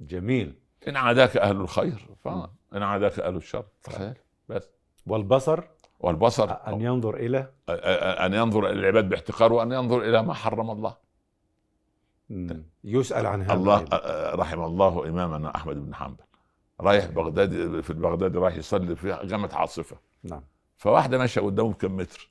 جميل. 0.01 0.59
إن 0.89 0.97
عاداك 0.97 1.37
أهل 1.37 1.57
الخير 1.57 2.09
فان 2.25 2.83
عاداك 2.83 3.21
أهل 3.21 3.37
الشر 3.37 3.67
تخيل. 3.83 4.15
بس. 4.49 4.71
والبصر؟ 5.07 5.65
والبصر. 6.01 6.51
أن 6.69 6.81
ينظر 6.81 7.17
إلى؟ 7.17 7.53
أن 7.69 8.35
ينظر 8.35 8.67
إلى 8.67 8.81
العباد 8.81 9.09
باحتقار 9.09 9.53
وأن 9.53 9.73
ينظر 9.73 10.03
إلى 10.03 10.23
ما 10.23 10.35
حرم 10.35 10.71
الله. 10.71 10.97
مم. 12.33 12.65
يسأل 12.85 13.27
عن 13.27 13.43
هذا 13.43 13.53
الله 13.55 13.79
أيضاً. 13.79 14.35
رحم 14.35 14.63
الله 14.63 15.09
إمامنا 15.09 15.57
أحمد 15.57 15.77
بن 15.87 15.95
حنبل. 15.95 16.25
رايح 16.81 17.07
بغداد 17.07 17.81
في 17.81 17.93
بغداد 17.93 18.37
رايح 18.37 18.57
يصلي 18.57 18.97
في 18.97 19.19
جامعة 19.25 19.51
عاصفة. 19.55 19.97
نعم. 20.25 20.43
فواحدة 20.77 21.19
ماشيه 21.19 21.41
قدامه 21.41 21.73
بكم 21.73 21.97
متر 21.97 22.31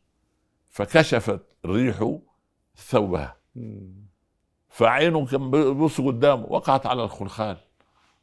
فكشفت 0.70 1.42
ريح 1.66 2.18
ثوبها. 2.76 3.38
فعينه 4.70 5.26
كان 5.26 5.52
بيبص 5.52 6.02
قدامه 6.02 6.46
وقعت 6.50 6.86
على 6.86 7.04
الخلخال 7.04 7.58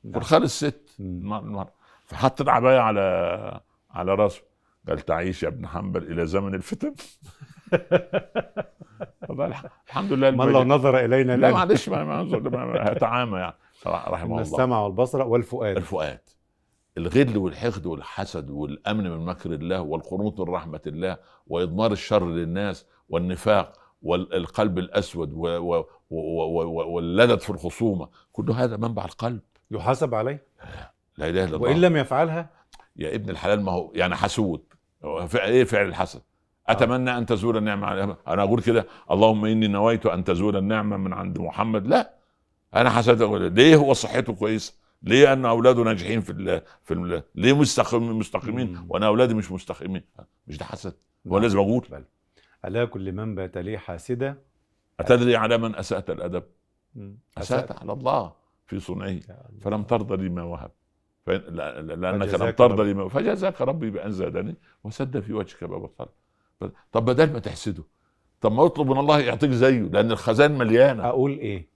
نعم. 0.04 0.14
خلخال 0.14 0.42
الست. 0.42 0.90
المرأة 1.00 1.72
فحط 2.06 2.40
العباية 2.40 2.78
على 2.78 3.00
على 3.90 4.14
راسه. 4.14 4.42
قال 4.88 5.00
تعيش 5.00 5.42
يا 5.42 5.48
ابن 5.48 5.66
حنبل 5.66 6.12
إلى 6.12 6.26
زمن 6.26 6.54
الفتن. 6.54 6.94
الحمد 9.88 10.12
لله 10.12 10.31
من 10.31 10.52
لو. 10.52 10.64
نظر 10.64 11.04
إلينا 11.04 11.37
لا 11.37 11.50
معلش 11.50 11.88
ما 11.88 12.20
هيتعامى 12.90 13.38
يعني 13.38 13.54
رحمه 13.87 14.24
الله. 14.24 14.40
السمع 14.40 14.81
والبصر 14.81 15.26
والفؤاد. 15.26 15.76
الفؤاد. 15.76 16.20
الغل 16.98 17.37
والحقد 17.38 17.87
والحسد 17.87 18.50
والأمن 18.50 19.11
من 19.11 19.24
مكر 19.26 19.52
الله 19.52 19.81
والقنوط 19.81 20.40
من 20.40 20.54
رحمة 20.54 20.81
الله 20.87 21.16
وإضمار 21.46 21.92
الشر 21.92 22.26
للناس 22.26 22.87
والنفاق 23.09 23.72
والقلب 24.02 24.78
الأسود 24.78 25.33
واللدد 26.11 27.40
في 27.40 27.50
الخصومة. 27.50 28.09
كل 28.33 28.50
هذا 28.50 28.76
منبع 28.76 29.04
القلب. 29.04 29.40
يحاسب 29.70 30.14
عليه. 30.14 30.46
لا 31.16 31.28
إله 31.28 31.44
إلا 31.44 31.57
الله. 31.57 31.68
وإن 31.68 31.81
لم 31.81 31.96
يفعلها؟ 31.96 32.50
يا 32.96 33.14
ابن 33.14 33.31
الحلال 33.31 33.62
ما 33.62 33.72
هو 33.72 33.92
يعني 33.94 34.14
حسود. 34.16 34.62
إيه 35.35 35.64
فعل 35.64 35.87
الحسد؟ 35.87 36.22
أتمنى 36.68 37.18
أن 37.18 37.26
تزول 37.26 37.57
النعمة 37.57 38.16
أنا 38.28 38.42
أقول 38.42 38.62
كده 38.62 38.87
اللهم 39.11 39.44
إني 39.44 39.68
نويت 39.68 40.07
أن 40.07 40.24
تزول 40.24 40.57
النعمة 40.57 40.96
من 40.96 41.12
عند 41.12 41.38
محمد. 41.38 41.87
لا 41.87 42.14
أنا 42.74 43.00
أقول 43.09 43.52
ليه 43.52 43.76
هو 43.76 43.92
صحته 43.92 44.33
كويسة؟ 44.33 44.74
ليه 45.02 45.33
أن 45.33 45.44
أولاده 45.44 45.83
ناجحين 45.83 46.20
في 46.20 46.33
ال 46.33 46.62
في 46.85 46.94
ال 46.94 47.22
ليه 47.35 47.52
مستقيم 47.52 48.18
مستقيمين؟ 48.18 48.72
مم. 48.72 48.87
وأنا 48.88 49.07
أولادي 49.07 49.35
مش 49.35 49.52
مستقيمين. 49.52 50.02
مش 50.46 50.59
ده 50.59 50.64
حسد؟ 50.64 50.94
هو 51.26 51.33
نعم. 51.33 51.42
لازم 51.42 51.59
أقول. 51.59 51.87
بل. 51.90 52.04
ألا 52.64 52.85
كل 52.85 53.12
من 53.12 53.35
بات 53.35 53.59
لي 53.59 53.78
حاسدا 53.78 54.38
أتدري 55.00 55.37
على 55.37 55.59
من 55.59 55.76
أسأت 55.76 56.11
الأدب. 56.11 56.42
أسأت 57.38 57.72
على 57.72 57.92
الله 57.92 58.33
في 58.66 58.81
صنعه. 58.81 59.20
فلم 59.61 59.83
ترضى 59.83 60.16
لي 60.16 60.28
ما 60.28 60.42
وهب. 60.42 60.70
لأنك 61.26 62.35
لم 62.35 62.50
ترضى. 62.50 62.85
لي 62.85 62.94
ما 62.94 63.09
فجزاك 63.09 63.61
ربي 63.61 63.90
بأن 63.90 64.12
زادني 64.12 64.57
وسد 64.85 65.20
في 65.20 65.33
وجهك 65.33 65.64
باب 65.64 65.85
الطلب. 65.85 66.09
طب 66.92 67.04
بدل 67.04 67.32
ما 67.32 67.38
تحسده 67.38 67.82
طب 68.40 68.52
ما 68.52 68.66
اطلب 68.66 68.90
من 68.90 68.98
الله 68.98 69.20
يعطيك 69.20 69.50
زيه 69.50 69.80
لأن 69.82 70.10
الخزان 70.12 70.58
مليانة. 70.58 71.06
أقول 71.08 71.30
إيه؟ 71.38 71.68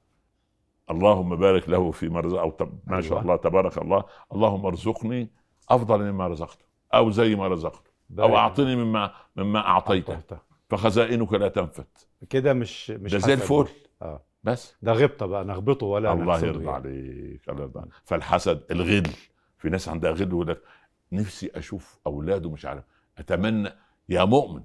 اللهم 0.91 1.37
بارك 1.37 1.69
له 1.69 1.91
في 1.91 2.09
مرزق 2.09 2.39
أو 2.39 2.51
تب... 2.51 2.79
ما 2.87 3.01
شاء 3.01 3.11
أيوة. 3.13 3.23
الله 3.23 3.37
تبارك 3.37 3.79
الله. 3.79 4.05
اللهم 4.33 4.67
ارزقني 4.67 5.31
أفضل 5.71 6.13
مما 6.13 6.27
رزقته 6.29 6.65
أو 6.95 7.11
زي 7.11 7.35
ما 7.35 7.49
رزقته 7.49 7.91
أو. 8.19 8.37
أعطني 8.37 8.77
مما 8.77 9.13
مما 9.37 9.59
أعطيته. 9.59 10.21
فخزائنك 10.69 11.33
لا 11.33 11.49
تنفت 11.49 12.09
كده 12.31 12.53
مش 12.53 12.91
مش 12.91 13.13
ده 13.13 13.19
زي. 13.19 13.33
الفل. 13.33 13.67
آه. 14.03 14.23
بس. 14.45 14.77
ده 14.83 14.93
غبطة 14.93 15.27
بقى 15.27 15.45
نغبطه 15.45 15.87
ولا 15.87 16.13
الله 16.13 16.39
يرضى 16.39 16.65
يعني. 16.65 16.71
عليك 16.77 17.49
الله 17.49 17.63
يرضى 17.63 17.81
عليك. 17.81 17.93
فالحسد 18.05 18.63
الغل. 18.71 19.11
في 19.59 19.69
ناس 19.69 19.89
عندها 19.89 20.11
غل 20.11 20.47
لك 20.49 20.63
نفسي 21.13 21.51
أشوف 21.55 21.99
أولاده 22.07 22.51
مش 22.51 22.65
عارف. 22.67 22.85
أتمنى 23.19 23.71
يا 24.09 24.25
مؤمن 24.25 24.63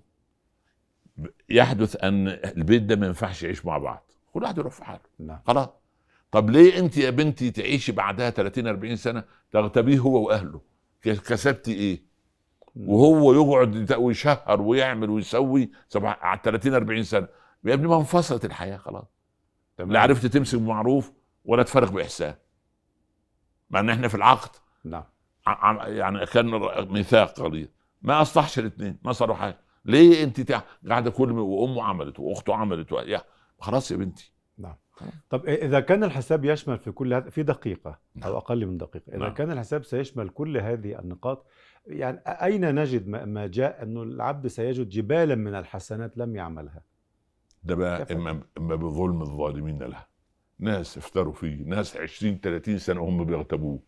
يحدث 1.49 2.03
أن 2.03 2.27
البيت 2.27 2.83
ده 2.83 2.95
ما 2.95 3.07
ينفعش 3.07 3.43
يعيش 3.43 3.65
مع 3.65 3.77
بعض. 3.77 4.11
كل 4.33 4.43
واحد 4.43 4.57
يروح 4.57 4.73
في 4.73 4.83
حاله. 4.85 4.99
نعم. 5.19 5.39
خلاص. 5.47 5.69
طب 6.31 6.49
ليه 6.49 6.79
أنت 6.79 6.97
يا 6.97 7.09
بنتي 7.09 7.51
تعيشي 7.51 7.91
بعدها 7.91 8.29
30 8.29 8.67
40 8.67 8.95
سنة 8.95 9.23
تغتبيه 9.51 9.99
هو 9.99 10.27
وأهله؟ 10.27 10.61
كسبتي 11.03 11.73
إيه؟ 11.73 12.01
وهو 12.75 13.33
يقعد 13.33 13.93
ويشهر 13.93 14.61
ويعمل 14.61 15.09
ويسوي 15.09 15.71
سبع- 15.89 16.17
على 16.21 16.39
30 16.43 16.73
40 16.73 17.03
سنة. 17.03 17.27
يا 17.63 17.73
ابني 17.73 17.87
ما 17.87 17.97
انفصلت 17.97 18.45
الحياة 18.45 18.77
خلاص. 18.77 19.05
تمام. 19.77 19.91
لا 19.91 19.99
عرفت 19.99 20.25
تمسك 20.25 20.57
بمعروف 20.59 21.11
ولا 21.45 21.63
تفرق 21.63 21.91
بإحسان. 21.91 22.35
مع 23.69 23.79
إن 23.79 23.89
إحنا 23.89 24.07
في 24.07 24.15
العقد. 24.15 24.49
نعم. 24.85 25.03
يعني 25.85 26.25
كان 26.25 26.45
ميثاق 26.91 27.39
غليظ. 27.39 27.67
ما 28.01 28.21
أصلحش 28.21 28.59
الاثنين 28.59 28.97
ما 29.03 29.11
صاروا 29.11 29.35
حاجة 29.35 29.59
ليه 29.87 30.23
انت 30.23 30.41
تع- 30.41 30.61
قاعدة 30.89 31.11
كل 31.11 31.31
وأمه 31.39 31.83
عملت 31.83 32.19
وأخته 32.19 32.55
عملت 32.55 32.91
و... 32.93 32.99
يا 32.99 33.21
خلاص 33.59 33.91
يا 33.91 33.97
بنتي. 33.97 34.31
طب 35.29 35.45
إذا 35.45 35.79
كان 35.79 36.03
الحساب 36.03 36.45
يشمل 36.45 36.77
في 36.77 36.91
كل 36.91 37.13
هذا 37.13 37.29
في 37.29 37.43
دقيقة 37.43 37.99
نعم. 38.15 38.29
أو 38.29 38.37
أقل 38.37 38.65
من 38.65 38.77
دقيقة 38.77 39.09
إذا 39.09 39.17
نعم. 39.17 39.33
كان 39.33 39.51
الحساب 39.51 39.83
سيشمل 39.85 40.29
كل 40.29 40.57
هذه 40.57 40.99
النقاط 40.99 41.45
يعني 41.87 42.17
أين 42.25 42.75
نجد 42.75 43.07
ما- 43.07 43.47
جاء 43.47 43.83
انه 43.83 44.03
العبد 44.03 44.47
سيجد 44.47 44.89
جبالا 44.89 45.35
من 45.35 45.55
الحسنات 45.55 46.17
لم 46.17 46.35
يعملها؟ 46.35 46.81
ده 47.63 47.75
بقى. 47.75 48.07
إما 48.15 48.41
إما 48.57 48.75
بظلم 48.75 49.21
الظالمين 49.21 49.83
لها. 49.83 50.07
ناس 50.59 50.97
افتروا 50.97 51.33
فيه 51.33 51.63
ناس 51.63 51.97
20 51.97 52.39
30 52.39 52.77
سنة 52.77 53.01
هم 53.01 53.23
بيغتابوه. 53.23 53.79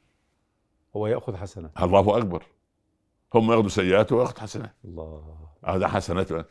هو 0.96 1.08
يأخذ 1.08 1.36
حسنات 1.36 1.72
الله 1.82 2.18
أكبر؟ 2.18 2.44
هم 3.34 3.52
ياخدوا 3.52 3.70
سيئات 3.70 4.12
وياخد 4.12 4.38
حسنات. 4.38 4.76
الله. 4.86 5.24
هذا 5.66 5.88
حسنات. 5.88 6.48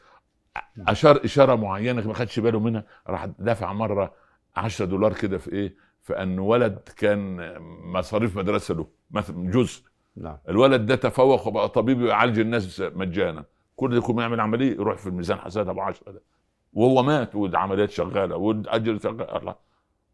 اشار 0.88 1.20
إشارة 1.24 1.54
معينة 1.54 2.08
ما 2.08 2.14
خدش 2.14 2.40
باله 2.40 2.60
منها 2.60 2.84
راح 3.08 3.24
دافع 3.38 3.72
مرة 3.72 4.14
10 4.56 4.84
دولار 4.84 5.12
كده 5.12 5.38
في 5.38 5.52
إيه؟ 5.52 5.76
في 6.02 6.22
أن 6.22 6.38
ولد 6.38 6.78
كان 6.96 7.52
مصاريف 7.92 8.36
مدرسة 8.36 8.74
له 8.74 8.86
مثلا 9.10 9.50
جزء 9.50 9.82
نعم. 10.16 10.38
الولد 10.48 10.86
ده 10.86 10.94
تفوق 10.96 11.46
وبقى 11.46 11.68
طبيب 11.68 12.02
يعالج 12.02 12.38
الناس 12.38 12.80
مجانا. 12.80 13.44
كل 13.76 13.90
ده 13.90 13.96
يكون 13.96 14.18
يعمل 14.18 14.40
عملية 14.40 14.72
يروح 14.72 14.98
في 14.98 15.06
الميزان 15.06 15.38
حسنات 15.38 15.68
أبو 15.68 15.80
10 15.80 16.12
ده. 16.12 16.22
وهو 16.72 17.02
مات 17.02 17.34
والعمليات 17.34 17.90
شغالة 17.90 18.36
والأجر 18.36 18.98
شغال. 18.98 19.36
الله 19.36 19.54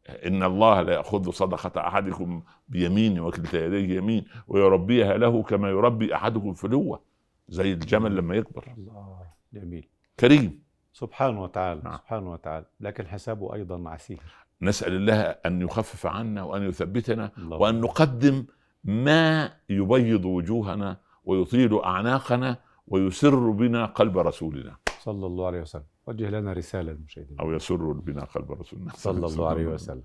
إن 0.08 0.42
الله 0.42 0.82
لا 0.82 0.92
يأخذ 0.92 1.30
صدقة 1.30 1.80
أحدكم 1.80 2.42
بيمينه 2.68 3.26
وكلتا 3.26 3.66
يديه 3.66 3.96
يمين 3.96 4.24
ويربيها 4.48 5.16
له 5.16 5.42
كما 5.42 5.68
يربي 5.70 6.14
أحدكم 6.14 6.52
فلوه 6.52 7.00
زي 7.48 7.72
الجمل 7.72 8.16
لما 8.16 8.34
يكبر. 8.34 8.74
الله 8.78 9.26
جميل. 9.52 9.88
كريم. 10.20 10.62
سبحانه 10.92 11.42
وتعالى 11.42 11.80
نعم. 11.84 11.96
سبحانه 11.96 12.32
وتعالى. 12.32 12.66
لكن 12.80 13.06
حسابه 13.06 13.54
أيضا 13.54 13.90
عسير. 13.90 14.20
نسأل 14.62 14.92
الله 14.92 15.20
أن 15.20 15.62
يخفف 15.62 16.06
عنا 16.06 16.42
وأن 16.42 16.68
يثبتنا 16.68 17.30
الله. 17.38 17.56
وأن 17.56 17.80
نقدم 17.80 18.44
ما 18.84 19.52
يبيض 19.68 20.24
وجوهنا 20.24 21.00
ويطيل 21.24 21.80
أعناقنا 21.80 22.56
ويسر 22.86 23.50
بنا 23.50 23.86
قلب 23.86 24.18
رسولنا. 24.18 24.76
صلى 25.00 25.26
الله 25.26 25.46
عليه 25.46 25.60
وسلم. 25.60 25.93
وجه 26.06 26.30
لنا 26.30 26.52
رسالة 26.52 26.92
المشاهدين 26.92 27.38
أو 27.40 27.52
يسر 27.52 27.92
بنا 27.92 28.24
قلب 28.24 28.52
رسولنا 28.52 28.90
صلى 28.92 29.26
الله 29.26 29.48
عليه 29.48 29.66
وسلم. 29.66 30.02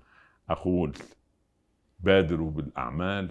أقول 0.50 0.92
بادروا 2.00 2.50
بالأعمال 2.50 3.30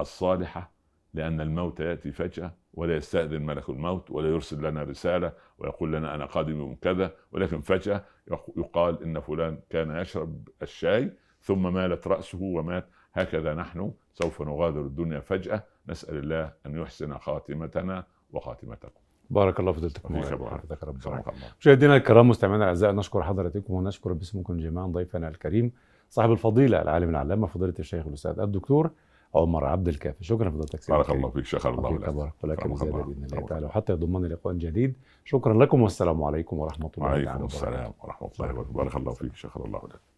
الصالحة 0.00 0.72
لأن 1.14 1.40
الموت 1.40 1.80
يأتي 1.80 2.12
فجأة 2.12 2.54
ولا 2.74 2.96
يستأذن 2.96 3.42
ملك 3.42 3.68
الموت 3.70 4.10
ولا 4.10 4.28
يرسل 4.28 4.68
لنا 4.68 4.82
رسالة 4.82 5.32
ويقول 5.58 5.92
لنا 5.92 6.14
أنا 6.14 6.26
قادم 6.26 6.56
يوم 6.58 6.74
كذا 6.74 7.14
ولكن 7.32 7.60
فجأة 7.60 8.04
يق- 8.30 8.52
يقال 8.56 9.02
إن 9.02 9.20
فلان 9.20 9.58
كان 9.70 9.96
يشرب 9.96 10.48
الشاي 10.62 11.12
ثم 11.40 11.72
مالت 11.74 12.06
رأسه 12.06 12.42
ومات. 12.42 12.88
هكذا 13.14 13.54
نحن 13.54 13.92
سوف 14.14 14.42
نغادر 14.42 14.80
الدنيا 14.80 15.20
فجأة. 15.20 15.64
نسأل 15.88 16.16
الله 16.16 16.52
أن 16.66 16.76
يحسن 16.76 17.18
خاتمتنا 17.18 18.06
وخاتمتكم. 18.30 19.00
بارك 19.32 19.60
الله 19.60 19.72
في 19.72 19.78
فضيلتكم 19.78 20.18
وفيك 20.18 20.40
وبارك 20.40 20.40
بارك. 20.40 20.60
حفظك 20.60 20.84
رب 20.84 20.96
مشاهدينا 21.60 21.96
الكرام 21.96 22.28
مستمعينا 22.28 22.64
الاعزاء 22.64 22.92
نشكر 22.92 23.22
حضراتكم 23.22 23.74
ونشكر 23.74 24.12
باسمكم 24.12 24.56
جميعا 24.56 24.86
ضيفنا 24.86 25.28
الكريم 25.28 25.72
صاحب 26.10 26.32
الفضيلة 26.32 26.82
العالم 26.82 27.10
العلامة 27.10 27.46
فضيلة 27.46 27.74
الشيخ 27.78 28.06
الأستاذ 28.06 28.40
الدكتور 28.40 28.90
عمر 29.34 29.64
عبد 29.64 29.88
الكافي. 29.88 30.24
شكرا 30.24 30.50
فضيلتك 30.50 30.82
سيدي 30.82 30.98
بارك. 30.98 31.10
الله 31.10 31.30
فيك 31.30 31.44
شكر 31.44 31.74
الله 31.74 31.98
لك 31.98 32.10
بارك. 32.10 32.66
بزياده 32.66 32.94
الله. 32.94 33.02
بإذن 33.02 33.24
الله 33.24 33.46
تعالى. 33.46 33.66
وحتى 33.66 33.92
يضمن 33.92 34.24
لقاء 34.24 34.54
جديد. 34.54 34.94
شكرا 35.24 35.54
لكم 35.54 35.82
والسلام 35.82 36.22
عليكم 36.24 36.58
ورحمة 36.58 36.90
الله 36.98 37.08
تعالى 37.08 37.26
وعليكم 37.26 37.44
وبركاته. 37.44 37.56
السلام 37.56 37.92
ورحمة 38.02 38.30
الله 38.40 38.50
وبركاته. 38.50 38.72
بارك 38.72 38.96
الله 38.96 39.12
فيك 39.12 39.34
شكر 39.34 39.64
الله 39.64 39.78
لك 39.78 40.11